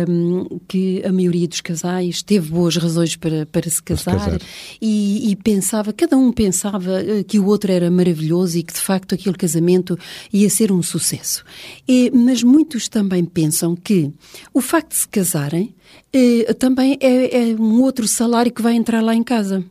um, 0.07 0.59
que 0.67 1.01
a 1.03 1.11
maioria 1.11 1.47
dos 1.47 1.59
casais 1.59 2.21
teve 2.21 2.51
boas 2.51 2.77
razões 2.77 3.15
para, 3.15 3.47
para 3.47 3.67
se 3.67 3.81
casar, 3.81 4.19
se 4.19 4.25
casar. 4.25 4.41
E, 4.79 5.31
e, 5.31 5.35
pensava, 5.35 5.91
cada 5.91 6.15
um 6.15 6.31
pensava 6.31 7.01
eh, 7.01 7.23
que 7.23 7.39
o 7.39 7.47
outro 7.47 7.71
era 7.71 7.89
maravilhoso 7.89 8.59
e 8.59 8.63
que 8.63 8.73
de 8.73 8.79
facto 8.79 9.15
aquele 9.15 9.35
casamento 9.35 9.97
ia 10.31 10.49
ser 10.51 10.71
um 10.71 10.83
sucesso. 10.83 11.43
E, 11.87 12.11
mas 12.13 12.43
muitos 12.43 12.87
também 12.87 13.25
pensam 13.25 13.75
que 13.75 14.11
o 14.53 14.61
facto 14.61 14.89
de 14.89 14.97
se 14.97 15.07
casarem 15.07 15.73
eh, 16.13 16.53
também 16.53 16.95
é, 17.01 17.49
é 17.49 17.55
um 17.55 17.81
outro 17.81 18.07
salário 18.07 18.51
que 18.51 18.61
vai 18.61 18.75
entrar 18.75 19.01
lá 19.01 19.15
em 19.15 19.23
casa. 19.23 19.65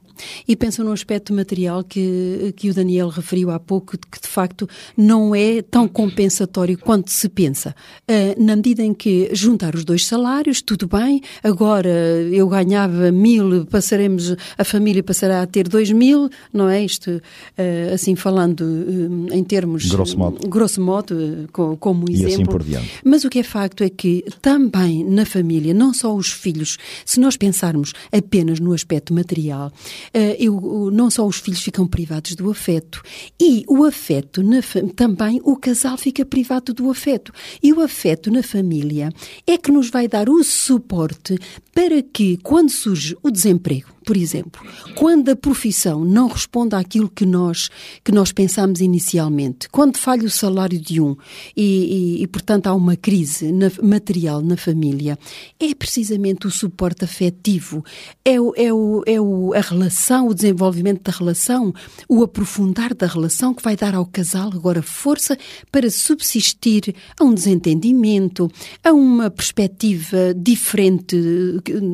E 0.46 0.56
pensam 0.56 0.84
no 0.84 0.92
aspecto 0.92 1.32
material 1.32 1.84
que, 1.84 2.52
que 2.56 2.70
o 2.70 2.74
Daniel 2.74 3.08
referiu 3.08 3.50
há 3.50 3.58
pouco, 3.58 3.96
que 3.96 4.20
de 4.20 4.28
facto 4.28 4.68
não 4.96 5.34
é 5.34 5.62
tão 5.62 5.86
compensatório 5.88 6.78
quanto 6.78 7.10
se 7.10 7.28
pensa. 7.28 7.74
Uh, 8.08 8.42
na 8.42 8.56
medida 8.56 8.82
em 8.82 8.94
que 8.94 9.30
juntar 9.32 9.74
os 9.74 9.84
dois 9.84 10.06
salários, 10.06 10.62
tudo 10.62 10.86
bem, 10.86 11.20
agora 11.42 11.90
eu 12.30 12.48
ganhava 12.48 13.10
mil, 13.12 13.66
passaremos, 13.66 14.34
a 14.56 14.64
família 14.64 15.02
passará 15.02 15.42
a 15.42 15.46
ter 15.46 15.68
dois 15.68 15.90
mil, 15.90 16.28
não 16.52 16.68
é 16.68 16.84
isto? 16.84 17.10
Uh, 17.10 17.94
assim 17.94 18.14
falando 18.14 18.60
uh, 18.62 19.34
em 19.34 19.44
termos. 19.44 19.88
Grosso 19.88 20.18
modo. 20.18 20.48
Grosso 20.48 20.80
modo, 20.80 21.48
como 21.78 22.08
e 22.08 22.14
exemplo. 22.14 22.32
Assim 22.32 22.44
por 22.44 22.62
diante. 22.62 22.90
Mas 23.04 23.24
o 23.24 23.30
que 23.30 23.38
é 23.38 23.42
facto 23.42 23.82
é 23.82 23.88
que 23.88 24.24
também 24.40 25.04
na 25.04 25.24
família, 25.24 25.74
não 25.74 25.92
só 25.92 26.14
os 26.14 26.32
filhos, 26.32 26.78
se 27.04 27.20
nós 27.20 27.36
pensarmos 27.36 27.92
apenas 28.12 28.60
no 28.60 28.72
aspecto 28.72 29.12
material, 29.12 29.68
uh, 29.68 30.09
eu, 30.38 30.90
não 30.92 31.10
só 31.10 31.26
os 31.26 31.36
filhos 31.36 31.62
ficam 31.62 31.86
privados 31.86 32.34
do 32.34 32.50
afeto, 32.50 33.02
e 33.40 33.64
o 33.68 33.84
afeto, 33.84 34.42
na, 34.42 34.60
também 34.94 35.40
o 35.44 35.56
casal 35.56 35.96
fica 35.96 36.24
privado 36.24 36.74
do 36.74 36.90
afeto. 36.90 37.32
E 37.62 37.72
o 37.72 37.80
afeto 37.80 38.30
na 38.30 38.42
família 38.42 39.12
é 39.46 39.56
que 39.56 39.70
nos 39.70 39.88
vai 39.90 40.08
dar 40.08 40.28
o 40.28 40.42
suporte 40.42 41.38
para 41.72 42.02
que, 42.02 42.36
quando 42.38 42.70
surge 42.70 43.16
o 43.22 43.30
desemprego, 43.30 43.88
por 44.04 44.16
exemplo, 44.16 44.60
quando 44.94 45.28
a 45.30 45.36
profissão 45.36 46.04
não 46.04 46.28
responde 46.28 46.74
àquilo 46.74 47.08
que 47.08 47.26
nós, 47.26 47.68
que 48.02 48.12
nós 48.12 48.32
pensamos 48.32 48.80
inicialmente, 48.80 49.68
quando 49.68 49.98
falha 49.98 50.24
o 50.24 50.30
salário 50.30 50.80
de 50.80 51.00
um 51.00 51.16
e, 51.56 52.18
e, 52.18 52.22
e 52.22 52.26
portanto, 52.26 52.66
há 52.66 52.74
uma 52.74 52.96
crise 52.96 53.52
na, 53.52 53.70
material 53.82 54.40
na 54.40 54.56
família, 54.56 55.18
é 55.58 55.74
precisamente 55.74 56.46
o 56.46 56.50
suporte 56.50 57.04
afetivo, 57.04 57.84
é, 58.24 58.40
o, 58.40 58.52
é, 58.56 58.72
o, 58.72 59.02
é 59.06 59.20
o, 59.20 59.52
a 59.54 59.60
relação, 59.60 60.28
o 60.28 60.34
desenvolvimento 60.34 61.02
da 61.02 61.12
relação, 61.12 61.72
o 62.08 62.22
aprofundar 62.22 62.94
da 62.94 63.06
relação 63.06 63.54
que 63.54 63.62
vai 63.62 63.76
dar 63.76 63.94
ao 63.94 64.06
casal 64.06 64.50
agora 64.52 64.82
força 64.82 65.36
para 65.70 65.90
subsistir 65.90 66.94
a 67.18 67.24
um 67.24 67.34
desentendimento, 67.34 68.50
a 68.82 68.92
uma 68.92 69.30
perspectiva 69.30 70.34
diferente 70.34 71.16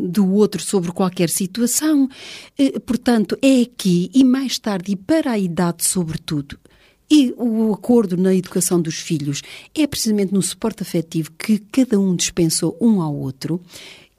do 0.09 0.33
outro 0.33 0.63
sobre 0.63 0.93
qualquer 0.93 1.29
situação. 1.29 1.96
Eh, 2.59 2.79
portanto, 2.81 3.37
é 3.41 3.63
aqui 3.63 4.11
e 4.15 4.23
mais 4.25 4.59
tarde, 4.59 4.93
e 4.93 4.97
para 4.97 5.33
a 5.33 5.39
idade 5.39 5.85
sobretudo, 5.85 6.59
e 7.11 7.33
o 7.37 7.73
acordo 7.73 8.17
na 8.17 8.35
educação 8.35 8.81
dos 8.81 8.97
filhos 8.97 9.41
é 9.75 9.87
precisamente 9.87 10.35
no 10.35 10.43
suporte 10.43 10.83
afetivo 10.83 11.31
que 11.39 11.59
cada 11.59 11.99
um 12.01 12.17
dispensou 12.17 12.77
um 12.81 13.01
ao 13.01 13.15
outro 13.15 13.61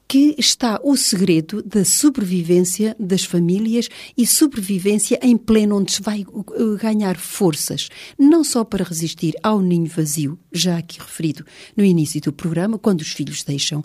que 0.08 0.34
está 0.38 0.80
o 0.82 0.96
segredo 0.96 1.62
da 1.62 1.84
sobrevivência 1.84 2.96
das 2.98 3.24
famílias 3.24 3.90
e 4.16 4.26
sobrevivência 4.26 5.18
em 5.22 5.36
pleno, 5.36 5.76
onde 5.76 5.92
se 5.92 6.02
vai 6.02 6.24
uh, 6.26 6.76
ganhar 6.80 7.18
forças, 7.18 7.90
não 8.18 8.42
só 8.42 8.64
para 8.64 8.82
resistir 8.82 9.34
ao 9.42 9.60
ninho 9.60 9.86
vazio, 9.86 10.38
já 10.50 10.78
aqui 10.78 10.98
referido 10.98 11.44
no 11.76 11.84
início 11.84 12.20
do 12.22 12.32
programa, 12.32 12.78
quando 12.78 13.02
os 13.02 13.12
filhos 13.12 13.44
deixam 13.44 13.80
uh, 13.80 13.84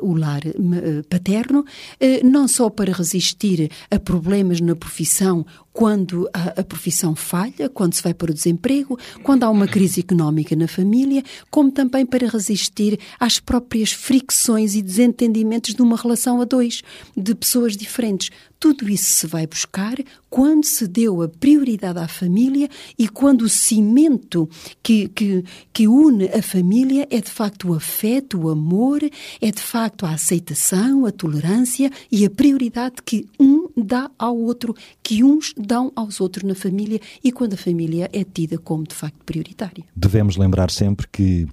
o 0.00 0.14
lar 0.14 0.42
uh, 0.46 1.04
paterno, 1.08 1.60
uh, 1.60 2.26
não 2.26 2.46
só 2.46 2.70
para 2.70 2.92
resistir 2.92 3.68
a 3.90 3.98
problemas 3.98 4.60
na 4.60 4.76
profissão 4.76 5.44
quando 5.78 6.28
a, 6.34 6.60
a, 6.60 6.64
profissão 6.64 7.14
falha, 7.14 7.68
quando 7.68 7.94
se 7.94 8.02
vai 8.02 8.12
para 8.12 8.32
o 8.32 8.34
desemprego, 8.34 8.98
quando 9.22 9.44
há 9.44 9.48
uma 9.48 9.68
crise 9.68 10.00
económica 10.00 10.56
na 10.56 10.66
família, 10.66 11.22
como 11.52 11.70
também 11.70 12.04
para 12.04 12.26
resistir 12.26 12.98
às 13.16 13.38
próprias 13.38 13.92
fricções 13.92 14.74
e 14.74 14.82
desentendimentos 14.82 15.76
de 15.76 15.80
uma 15.80 15.96
relação 15.96 16.40
a 16.40 16.44
dois, 16.44 16.82
de 17.16 17.32
pessoas 17.32 17.76
diferentes. 17.76 18.30
Tudo 18.58 18.88
isso 18.88 19.04
se 19.04 19.26
vai 19.28 19.46
buscar 19.46 19.94
quando 20.28 20.64
se 20.64 20.88
deu 20.88 21.22
a 21.22 21.28
prioridade 21.28 22.00
à 22.00 22.08
família 22.08 22.68
e 22.98 23.08
quando 23.08 23.42
o 23.42 23.48
cimento 23.48 24.48
que, 24.82 25.06
que, 25.08 25.44
que 25.72 25.86
une 25.86 26.24
a 26.30 26.42
família 26.42 27.06
é 27.08 27.20
de 27.20 27.30
facto 27.30 27.68
o 27.68 27.74
afeto, 27.74 28.36
o 28.36 28.50
amor, 28.50 29.00
é 29.40 29.50
de 29.52 29.62
facto 29.62 30.04
a 30.04 30.10
aceitação, 30.10 31.06
a 31.06 31.12
tolerância 31.12 31.88
e 32.10 32.26
a 32.26 32.30
prioridade 32.30 32.96
que 33.04 33.28
um 33.38 33.67
dá 33.82 34.10
ao 34.18 34.36
outro, 34.36 34.74
que 35.02 35.22
uns 35.24 35.54
dão 35.56 35.92
aos 35.94 36.20
outros 36.20 36.44
na 36.44 36.54
família 36.54 37.00
e 37.22 37.32
quando 37.32 37.54
a 37.54 37.56
família 37.56 38.08
é 38.12 38.24
tida 38.24 38.58
como 38.58 38.84
de 38.84 38.94
facto 38.94 39.24
prioritária. 39.24 39.84
Devemos 39.94 40.36
lembrar 40.36 40.70
sempre 40.70 41.06
que 41.08 41.46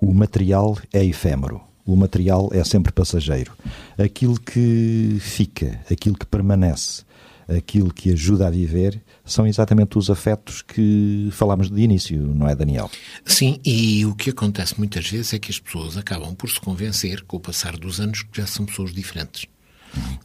o 0.00 0.12
material 0.12 0.76
é 0.92 1.04
efêmero 1.04 1.60
o 1.86 1.94
material 1.94 2.50
é 2.52 2.64
sempre 2.64 2.92
passageiro. 2.92 3.52
Aquilo 3.96 4.38
que 4.40 5.18
fica, 5.20 5.80
aquilo 5.88 6.18
que 6.18 6.26
permanece, 6.26 7.04
aquilo 7.48 7.94
que 7.94 8.12
ajuda 8.12 8.48
a 8.48 8.50
viver, 8.50 9.00
são 9.24 9.46
exatamente 9.46 9.96
os 9.96 10.10
afetos 10.10 10.62
que 10.62 11.28
falámos 11.30 11.70
de 11.70 11.80
início, 11.80 12.18
não 12.34 12.48
é, 12.48 12.56
Daniel? 12.56 12.90
Sim, 13.24 13.60
e 13.64 14.04
o 14.04 14.16
que 14.16 14.30
acontece 14.30 14.76
muitas 14.76 15.08
vezes 15.08 15.32
é 15.32 15.38
que 15.38 15.50
as 15.50 15.60
pessoas 15.60 15.96
acabam 15.96 16.34
por 16.34 16.50
se 16.50 16.60
convencer, 16.60 17.22
com 17.22 17.36
o 17.36 17.40
passar 17.40 17.76
dos 17.76 18.00
anos, 18.00 18.22
que 18.22 18.40
já 18.40 18.46
são 18.46 18.66
pessoas 18.66 18.92
diferentes. 18.92 19.46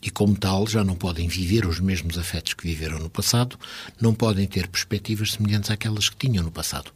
E, 0.01 0.09
como 0.09 0.35
tal, 0.35 0.67
já 0.67 0.83
não 0.83 0.95
podem 0.95 1.27
viver 1.27 1.65
os 1.65 1.79
mesmos 1.79 2.17
afetos 2.17 2.53
que 2.53 2.67
viveram 2.67 2.99
no 2.99 3.09
passado, 3.09 3.57
não 3.99 4.13
podem 4.13 4.47
ter 4.47 4.67
perspectivas 4.67 5.33
semelhantes 5.33 5.69
àquelas 5.69 6.09
que 6.09 6.27
tinham 6.27 6.43
no 6.43 6.51
passado. 6.51 6.91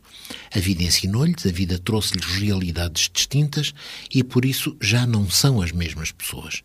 A 0.54 0.60
vida 0.60 0.84
ensinou-lhes, 0.84 1.46
a 1.46 1.52
vida 1.52 1.78
trouxe-lhes 1.78 2.26
realidades 2.26 3.10
distintas 3.14 3.74
e, 4.14 4.24
por 4.24 4.44
isso, 4.44 4.76
já 4.82 5.06
não 5.06 5.30
são 5.30 5.62
as 5.62 5.72
mesmas 5.72 6.12
pessoas. 6.12 6.64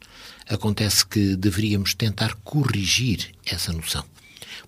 Acontece 0.48 1.06
que 1.06 1.36
deveríamos 1.36 1.94
tentar 1.94 2.34
corrigir 2.36 3.32
essa 3.44 3.72
noção. 3.72 4.04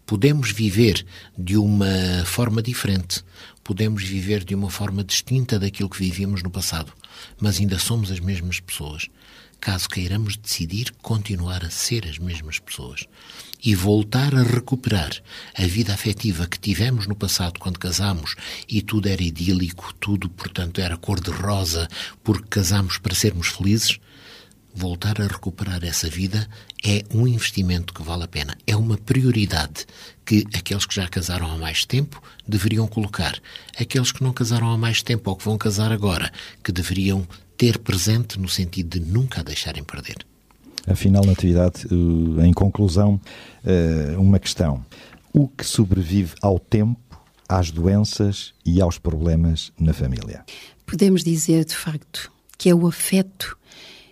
Podemos 0.05 0.51
viver 0.51 1.05
de 1.39 1.57
uma 1.57 2.25
forma 2.27 2.63
diferente, 2.63 3.25
podemos 3.65 4.03
viver 4.03 4.45
de 4.45 4.55
uma 4.55 4.69
forma 4.69 5.03
distinta 5.03 5.59
daquilo 5.59 5.89
que 5.89 5.99
vivíamos 5.99 6.43
no 6.43 6.51
passado, 6.51 6.93
mas 7.41 7.59
ainda 7.59 7.79
somos 7.79 8.11
as 8.11 8.21
mesmas 8.21 8.61
pessoas 8.61 9.09
caso 9.63 9.89
queiramos 9.89 10.37
decidir 10.37 10.93
continuar 11.01 11.65
a 11.65 11.71
ser 11.71 12.05
as 12.09 12.19
mesmas 12.19 12.59
pessoas 12.59 13.07
e 13.63 13.77
voltar 13.77 14.35
a 14.35 14.43
recuperar 14.43 15.13
a 15.57 15.63
vida 15.63 15.95
afetiva 15.95 16.49
que 16.49 16.59
tivemos 16.59 17.07
no 17.07 17.15
passado 17.15 17.61
quando 17.61 17.79
casámos 17.79 18.35
e 18.69 18.83
tudo 18.83 19.09
era 19.09 19.23
idílico, 19.23 19.95
tudo, 20.01 20.29
portanto, 20.29 20.81
era 20.81 20.97
cor-de-rosa 20.97 21.87
porque 22.25 22.49
casámos 22.49 22.99
para 22.99 23.15
sermos 23.15 23.47
felizes, 23.47 24.01
voltar 24.75 25.23
a 25.23 25.29
recuperar 25.29 25.85
essa 25.85 26.11
vida 26.11 26.49
é 26.85 27.05
um 27.15 27.29
investimento 27.29 27.95
que 27.95 28.03
vale 28.03 28.25
a 28.25 28.29
pena. 28.29 28.59
É 28.67 28.75
uma 28.75 28.99
prioridade 28.99 29.87
que 30.27 30.45
aqueles 30.57 30.87
que 30.87 30.97
já 30.97 31.07
casaram 31.07 31.49
há 31.49 31.57
mais 31.57 31.85
tempo 31.85 32.21
deveriam 32.49 32.89
colocar. 32.89 33.39
Aqueles 33.79 34.11
que 34.11 34.25
não 34.25 34.33
casaram 34.33 34.73
há 34.73 34.77
mais 34.77 35.05
tempo 35.05 35.31
ou 35.31 35.37
que 35.37 35.45
vão 35.45 35.57
casar 35.57 35.93
agora, 35.93 36.33
que 36.65 36.73
deveriam 36.73 37.29
ter 37.63 37.79
presente 37.79 38.41
no 38.41 38.49
sentido 38.49 38.99
de 38.99 39.07
nunca 39.09 39.39
a 39.39 39.45
deixarem 39.45 39.85
perder. 39.85 40.27
Afinal, 40.85 41.25
Natividade, 41.25 41.87
eh, 41.87 42.45
em 42.45 42.53
conclusão, 42.53 43.21
eh, 43.65 44.17
uma 44.19 44.41
questão. 44.41 44.85
O 45.33 45.47
que 45.47 45.65
sobrevive 45.65 46.35
ao 46.43 46.59
tempo, 46.59 46.99
às 47.49 47.71
doenças 47.71 48.53
e 48.67 48.81
aos 48.81 48.99
problemas 48.99 49.71
na 49.79 49.93
família? 49.93 50.45
Podemos 50.85 51.23
dizer, 51.23 51.65
de 51.65 51.77
facto, 51.77 52.33
que 52.59 52.69
é 52.69 52.75
o 52.75 52.85
afeto 52.85 53.57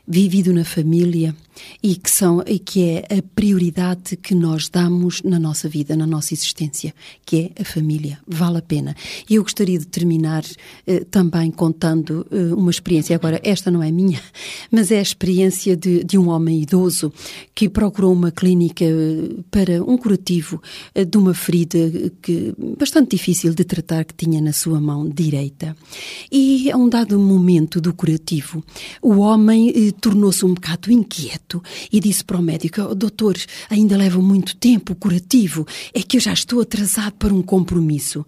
vivido 0.07 0.53
na 0.53 0.65
família 0.65 1.35
e 1.83 1.97
que, 1.97 2.11
são, 2.11 2.43
e 2.47 2.59
que 2.59 2.85
é 2.85 3.19
a 3.19 3.23
prioridade 3.35 4.17
que 4.17 4.35
nós 4.35 4.69
damos 4.69 5.23
na 5.23 5.39
nossa 5.39 5.69
vida, 5.69 5.97
na 5.97 6.07
nossa 6.07 6.35
existência, 6.35 6.95
que 7.25 7.53
é 7.57 7.63
a 7.63 7.65
família. 7.65 8.19
Vale 8.27 8.59
a 8.59 8.63
pena. 8.63 8.95
E 9.29 9.35
eu 9.37 9.43
gostaria 9.43 9.79
de 9.79 9.87
terminar 9.87 10.45
eh, 10.87 11.05
também 11.11 11.51
contando 11.51 12.27
eh, 12.31 12.55
uma 12.55 12.71
experiência. 12.71 13.17
Agora, 13.17 13.41
esta 13.43 13.71
não 13.71 13.83
é 13.83 13.91
minha, 13.91 14.21
mas 14.71 14.91
é 14.91 14.99
a 14.99 15.03
experiência 15.03 15.77
de, 15.77 16.05
de 16.05 16.19
um 16.19 16.29
homem 16.29 16.63
idoso 16.63 17.13
que 17.55 17.69
procurou 17.69 18.13
uma 18.13 18.31
clínica 18.31 18.85
eh, 18.85 19.43
para 19.51 19.83
um 19.83 19.97
curativo 19.97 20.63
eh, 20.95 21.05
de 21.05 21.17
uma 21.17 21.35
ferida 21.35 21.79
que, 22.23 22.55
bastante 22.79 23.17
difícil 23.17 23.55
de 23.55 23.65
tratar 23.65 24.05
que 24.05 24.15
tinha 24.15 24.41
na 24.41 24.53
sua 24.53 24.81
mão 24.81 25.09
direita. 25.09 25.77
E 26.31 26.71
a 26.71 26.77
um 26.77 26.89
dado 26.89 27.19
momento 27.19 27.81
do 27.81 27.93
curativo, 27.93 28.63
o 29.03 29.19
homem 29.19 29.71
eh, 29.71 29.93
tornou-se 30.01 30.45
um 30.45 30.55
bocado 30.55 30.91
inquieto 30.93 31.50
e 31.93 31.99
disse 31.99 32.25
para 32.25 32.39
o 32.39 32.43
médico: 32.43 32.83
oh, 32.83 32.95
Doutor, 32.95 33.37
ainda 33.69 33.97
leva 33.97 34.21
muito 34.21 34.55
tempo 34.57 34.93
o 34.93 34.97
curativo, 34.97 35.67
é 35.93 36.03
que 36.03 36.17
eu 36.17 36.21
já 36.21 36.33
estou 36.33 36.61
atrasado 36.61 37.15
para 37.15 37.35
um 37.35 37.43
compromisso. 37.43 38.25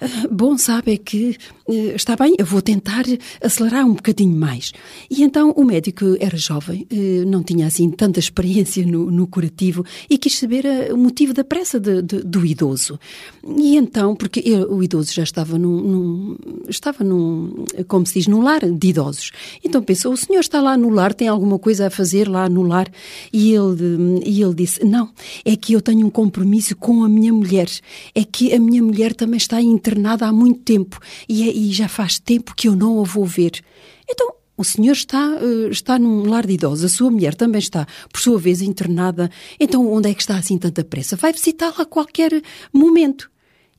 Ah, 0.00 0.28
bom, 0.30 0.56
sabe, 0.56 0.92
é 0.92 0.96
que 0.96 1.36
eh, 1.68 1.94
está 1.94 2.16
bem, 2.16 2.34
eu 2.38 2.46
vou 2.46 2.62
tentar 2.62 3.04
acelerar 3.42 3.86
um 3.86 3.94
bocadinho 3.94 4.36
mais. 4.36 4.72
E 5.10 5.22
então 5.22 5.50
o 5.52 5.64
médico 5.64 6.16
era 6.20 6.36
jovem, 6.36 6.86
eh, 6.90 7.24
não 7.26 7.42
tinha 7.42 7.66
assim 7.66 7.90
tanta 7.90 8.18
experiência 8.18 8.84
no, 8.86 9.10
no 9.10 9.26
curativo 9.26 9.84
e 10.08 10.18
quis 10.18 10.38
saber 10.38 10.64
eh, 10.64 10.92
o 10.92 10.96
motivo 10.96 11.32
da 11.32 11.44
pressa 11.44 11.80
de, 11.80 12.02
de, 12.02 12.22
do 12.22 12.44
idoso. 12.44 12.98
E 13.44 13.76
então, 13.76 14.14
porque 14.14 14.42
o 14.68 14.82
idoso 14.82 15.12
já 15.12 15.22
estava 15.22 15.58
num, 15.58 15.80
num, 15.80 16.36
estava 16.68 17.04
num, 17.04 17.64
como 17.88 18.06
se 18.06 18.14
diz, 18.14 18.26
num 18.26 18.42
lar 18.42 18.60
de 18.60 18.88
idosos. 18.88 19.30
Então 19.64 19.82
pensou: 19.82 20.12
o 20.12 20.16
senhor 20.16 20.40
está 20.40 20.60
lá 20.60 20.76
no 20.76 20.90
lar, 20.90 21.14
tem 21.14 21.28
alguma 21.28 21.58
coisa 21.58 21.86
a 21.86 21.90
fazer 21.90 22.28
lá 22.28 22.48
no 22.48 22.61
lar? 22.62 22.90
E 23.32 23.52
ele, 23.52 24.20
e 24.24 24.42
ele 24.42 24.54
disse: 24.54 24.84
Não, 24.84 25.10
é 25.44 25.56
que 25.56 25.72
eu 25.72 25.80
tenho 25.80 26.06
um 26.06 26.10
compromisso 26.10 26.76
com 26.76 27.04
a 27.04 27.08
minha 27.08 27.32
mulher. 27.32 27.68
É 28.14 28.24
que 28.24 28.54
a 28.54 28.58
minha 28.58 28.82
mulher 28.82 29.14
também 29.14 29.36
está 29.36 29.60
internada 29.60 30.26
há 30.26 30.32
muito 30.32 30.60
tempo 30.60 30.98
e, 31.28 31.48
é, 31.48 31.52
e 31.52 31.72
já 31.72 31.88
faz 31.88 32.18
tempo 32.18 32.54
que 32.54 32.68
eu 32.68 32.76
não 32.76 33.00
a 33.00 33.04
vou 33.04 33.24
ver. 33.24 33.60
Então, 34.08 34.34
o 34.56 34.64
senhor 34.64 34.92
está, 34.92 35.38
eh, 35.40 35.70
está 35.70 35.98
num 35.98 36.24
lar 36.28 36.46
de 36.46 36.52
idosos, 36.52 36.84
a 36.84 36.88
sua 36.88 37.10
mulher 37.10 37.34
também 37.34 37.58
está, 37.58 37.86
por 38.12 38.20
sua 38.20 38.38
vez, 38.38 38.60
internada. 38.60 39.30
Então, 39.58 39.90
onde 39.90 40.10
é 40.10 40.14
que 40.14 40.20
está 40.20 40.36
assim 40.36 40.58
tanta 40.58 40.84
pressa? 40.84 41.16
Vai 41.16 41.32
visitá-la 41.32 41.82
a 41.82 41.86
qualquer 41.86 42.42
momento. 42.72 43.30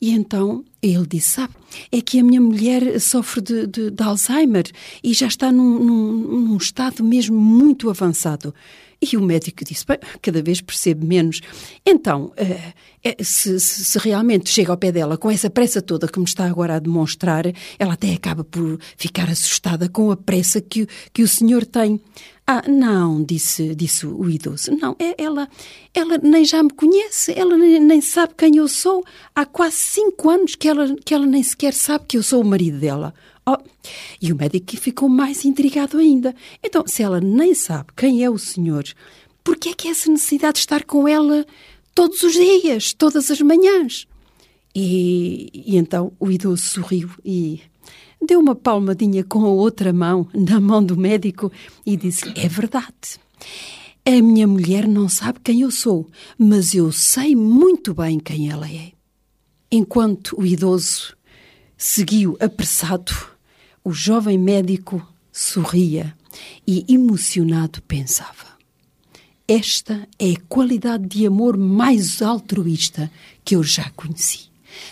E 0.02 0.12
então 0.12 0.64
Ele 0.84 1.08
disse: 1.08 1.30
Sabe, 1.30 1.54
é 1.90 2.02
que 2.02 2.20
a 2.20 2.24
minha 2.24 2.42
mulher 2.42 3.00
sofre 3.00 3.42
de, 3.42 3.66
de, 3.66 3.90
de 3.90 4.04
Alzheimer 4.04 4.66
e 5.02 5.14
já 5.14 5.28
está 5.28 5.50
num, 5.50 5.80
num, 5.80 6.14
num, 6.42 6.58
estado 6.58 7.02
mesmo 7.04 7.40
muito 7.40 7.90
avançado. 7.90 8.54
E 9.02 9.18
o 9.18 9.22
médico 9.22 9.64
disse: 9.64 9.86
cada 10.22 10.42
vez 10.42 10.60
percebe 10.60 11.06
menos. 11.06 11.42
Então, 11.86 12.34
uh, 12.38 13.24
se, 13.24 13.60
se, 13.60 13.86
se, 13.86 14.00
realmente 14.00 14.50
chega 14.50 14.72
ao 14.72 14.78
pé 14.78 14.92
dela 14.92 15.18
com 15.18 15.30
essa 15.30 15.50
pressa 15.50 15.82
toda 15.82 16.08
que 16.08 16.20
me 16.20 16.26
está 16.26 16.46
agora 16.46 16.76
a 16.76 16.80
demonstrar, 16.80 17.46
ela 17.78 17.94
até 17.94 18.14
acaba 18.14 18.44
por 18.44 18.80
ficar 18.98 19.30
assustada 19.30 19.90
com 19.90 20.12
a 20.12 20.18
pressa 20.18 20.62
que, 20.62 20.88
que 21.12 21.24
o 21.24 21.28
senhor 21.28 21.66
tem. 21.66 22.00
Ah, 22.46 22.64
não, 22.68 23.24
disse, 23.24 23.74
disse 23.74 24.06
o 24.06 24.30
idoso. 24.30 24.72
Não, 24.76 24.98
é, 25.00 25.16
ela, 25.18 25.48
ela 25.94 26.18
nem 26.18 26.44
já 26.44 26.62
me 26.62 26.72
conhece, 26.72 27.34
ela 27.38 27.58
nem, 27.58 28.02
sabe 28.02 28.34
quem 28.38 28.58
eu 28.58 28.68
sou. 28.68 29.02
Há 29.34 29.46
quase 29.46 29.78
cinco 29.78 30.30
anos 30.30 30.56
que 30.56 30.68
ela, 30.74 30.96
que 30.96 31.14
ela 31.14 31.26
nem 31.26 31.42
sequer 31.42 31.74
sabe 31.74 32.06
que 32.08 32.18
eu 32.18 32.24
sou 32.24 32.42
o 32.42 32.46
marido 32.46 32.80
dela. 32.80 33.14
Oh, 33.46 33.58
e 34.22 34.32
o 34.32 34.36
médico 34.36 34.78
ficou 34.78 35.10
mais 35.10 35.46
intrigado 35.46 35.98
ainda. 35.98 36.36
Então, 36.64 36.84
se 36.88 37.04
ela 37.04 37.20
nem 37.20 37.54
sabe 37.54 37.90
quem 37.96 38.24
é 38.24 38.30
o 38.30 38.38
senhor, 38.38 38.84
por 39.44 39.58
que 39.58 39.70
é 39.70 39.74
que 39.74 39.88
é 39.88 39.92
essa 39.92 40.10
necessidade 40.10 40.56
de 40.56 40.60
estar 40.60 40.84
com 40.86 41.08
ela 41.08 41.46
todos 41.94 42.24
os 42.24 42.34
dias, 42.34 42.94
todas 42.94 43.30
as 43.30 43.42
manhãs? 43.42 44.08
E, 44.76 45.50
e 45.54 45.78
então 45.78 46.14
o 46.20 46.32
idoso 46.32 46.64
sorriu 46.64 47.10
e 47.24 47.62
deu 48.26 48.40
uma 48.40 48.56
palmadinha 48.56 49.24
com 49.24 49.46
a 49.46 49.50
outra 49.50 49.94
mão 49.94 50.28
na 50.34 50.60
mão 50.60 50.84
do 50.84 50.98
médico 50.98 51.52
e 51.86 51.96
disse: 51.96 52.32
É 52.36 52.48
verdade. 52.48 53.20
A 54.06 54.22
minha 54.22 54.48
mulher 54.48 54.88
não 54.88 55.08
sabe 55.08 55.40
quem 55.44 55.62
eu 55.62 55.72
sou, 55.72 56.10
mas 56.38 56.74
eu 56.74 56.92
sei 56.92 57.36
muito 57.36 57.94
bem 57.94 58.20
quem 58.20 58.50
ela 58.50 58.70
é. 58.70 58.92
Enquanto 59.76 60.40
o 60.40 60.46
idoso 60.46 61.18
seguiu 61.76 62.38
apressado, 62.40 63.12
o 63.84 63.92
jovem 63.92 64.38
médico 64.38 65.04
sorria 65.32 66.16
e, 66.68 66.86
emocionado, 66.88 67.82
pensava: 67.82 68.54
Esta 69.48 70.08
é 70.20 70.34
a 70.34 70.40
qualidade 70.48 71.08
de 71.08 71.26
amor 71.26 71.58
mais 71.58 72.22
altruísta 72.22 73.10
que 73.44 73.56
eu 73.56 73.64
já 73.64 73.90
conheci. 73.96 74.42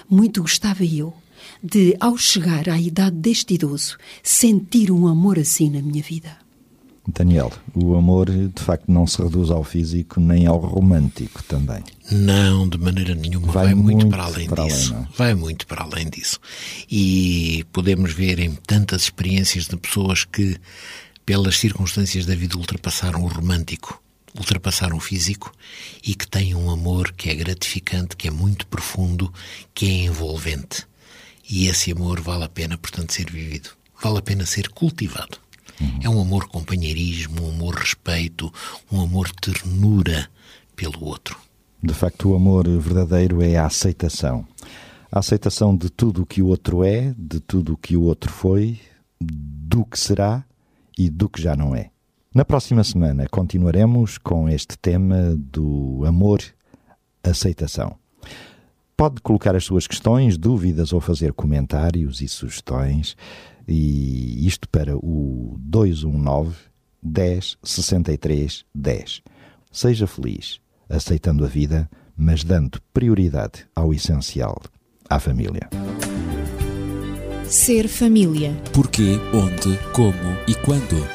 Muito 0.10 0.42
gostava 0.42 0.84
eu 0.84 1.14
de, 1.62 1.96
ao 2.00 2.18
chegar 2.18 2.68
à 2.68 2.82
idade 2.82 3.18
deste 3.18 3.54
idoso, 3.54 4.00
sentir 4.24 4.92
um 4.92 5.06
amor 5.06 5.38
assim 5.38 5.70
na 5.70 5.80
minha 5.84 6.02
vida. 6.02 6.36
Daniel, 7.08 7.52
o 7.76 7.94
amor 7.94 8.32
de 8.32 8.64
facto 8.64 8.92
não 8.92 9.06
se 9.06 9.22
reduz 9.22 9.52
ao 9.52 9.64
físico 9.64 10.20
nem 10.20 10.48
ao 10.48 10.58
romântico 10.58 11.44
também. 11.44 11.84
Não, 12.12 12.68
de 12.68 12.78
maneira 12.78 13.16
nenhuma. 13.16 13.52
Vai, 13.52 13.68
vai 13.68 13.76
muito, 13.76 13.98
muito, 14.00 14.10
para 14.10 14.24
além 14.24 14.48
para 14.48 14.66
disso. 14.66 14.94
Além, 14.94 15.08
vai 15.18 15.34
muito 15.34 15.66
para 15.66 15.84
além 15.84 16.10
disso. 16.10 16.40
E 16.90 17.66
podemos 17.72 18.12
ver 18.12 18.40
em 18.40 18.54
tantas 18.54 19.04
experiências 19.04 19.66
de 19.66 19.78
pessoas 19.78 20.26
que, 20.26 20.58
pelas 21.26 21.58
circunstâncias 21.58 22.26
da 22.26 22.36
vida, 22.36 22.58
ultrapassaram 22.58 23.24
o 23.24 23.28
romântico, 23.28 24.04
ultrapassaram 24.38 24.98
o 24.98 25.00
físico 25.00 25.54
e 26.06 26.14
que 26.14 26.28
têm 26.28 26.54
um 26.54 26.70
amor 26.70 27.14
que 27.14 27.30
é 27.30 27.36
gratificante, 27.36 28.18
que 28.18 28.28
é 28.28 28.32
muito 28.32 28.68
profundo, 28.68 29.34
que 29.74 29.86
é 29.86 29.94
envolvente. 30.06 30.86
E 31.50 31.68
esse 31.68 31.92
amor 31.94 32.20
vale 32.20 32.44
a 32.44 32.50
pena, 32.50 32.78
portanto, 32.78 33.14
ser 33.14 33.32
vivido. 33.32 33.70
Vale 34.02 34.18
a 34.18 34.22
pena 34.22 34.46
ser 34.46 34.70
cultivado. 34.70 35.38
Uhum. 35.80 36.00
É 36.04 36.10
um 36.10 36.22
amor 36.22 36.48
companheirismo, 36.48 37.46
um 37.46 37.50
amor 37.50 37.76
respeito, 37.76 38.54
um 38.92 39.02
amor 39.02 39.30
ternura 39.32 40.30
pelo 40.76 41.04
outro. 41.06 41.38
De 41.84 41.94
facto, 41.96 42.30
o 42.30 42.36
amor 42.36 42.68
verdadeiro 42.80 43.42
é 43.42 43.58
a 43.58 43.66
aceitação. 43.66 44.46
A 45.12 45.18
aceitação 45.18 45.76
de 45.76 45.90
tudo 45.90 46.22
o 46.22 46.26
que 46.26 46.42
o 46.42 46.48
outro 46.48 46.84
é, 46.84 47.14
de 47.18 47.40
tudo 47.40 47.74
o 47.74 47.78
que 47.78 47.98
o 47.98 48.04
outro 48.04 48.32
foi, 48.32 48.80
do 49.20 49.84
que 49.84 50.00
será 50.00 50.46
e 50.98 51.10
do 51.10 51.28
que 51.28 51.42
já 51.42 51.56
não 51.56 51.76
é. 51.76 51.90
Na 52.34 52.46
próxima 52.46 52.84
semana 52.84 53.28
continuaremos 53.28 54.20
com 54.20 54.48
este 54.48 54.78
tema 54.78 55.36
do 55.36 56.04
amor, 56.06 56.42
aceitação. 57.24 57.96
Pode 58.96 59.20
colocar 59.22 59.56
as 59.56 59.64
suas 59.64 59.88
questões, 59.88 60.38
dúvidas 60.38 60.94
ou 60.94 61.02
fazer 61.02 61.34
comentários 61.34 62.22
e 62.22 62.28
sugestões, 62.28 63.18
e 63.68 64.46
isto 64.46 64.70
para 64.70 64.96
o 64.96 65.56
219 65.60 66.56
10 67.02 67.58
63 67.64 68.66
10. 68.74 69.22
Seja 69.72 70.06
feliz, 70.06 70.62
aceitando 70.92 71.46
a 71.46 71.48
vida, 71.48 71.90
mas 72.16 72.44
dando 72.44 72.80
prioridade 72.94 73.66
ao 73.76 73.94
essencial, 73.94 74.62
à 75.10 75.20
família. 75.20 75.70
Ser 77.46 77.88
família. 77.88 78.54
Porquê, 78.74 79.20
onde, 79.34 79.78
como 79.94 80.38
e 80.48 80.56
quando. 80.56 81.06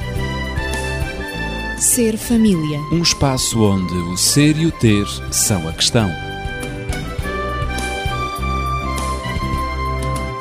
Ser 1.78 2.16
família. 2.16 2.78
Um 2.92 3.02
espaço 3.02 3.62
onde 3.62 3.94
o 3.94 4.16
ser 4.16 4.56
e 4.56 4.66
o 4.66 4.72
ter 4.72 5.06
são 5.30 5.68
a 5.68 5.72
questão. 5.72 6.10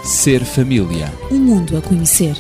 Ser 0.04 0.44
família. 0.44 1.12
Um 1.32 1.40
mundo 1.40 1.78
a 1.78 1.82
conhecer. 1.82 2.36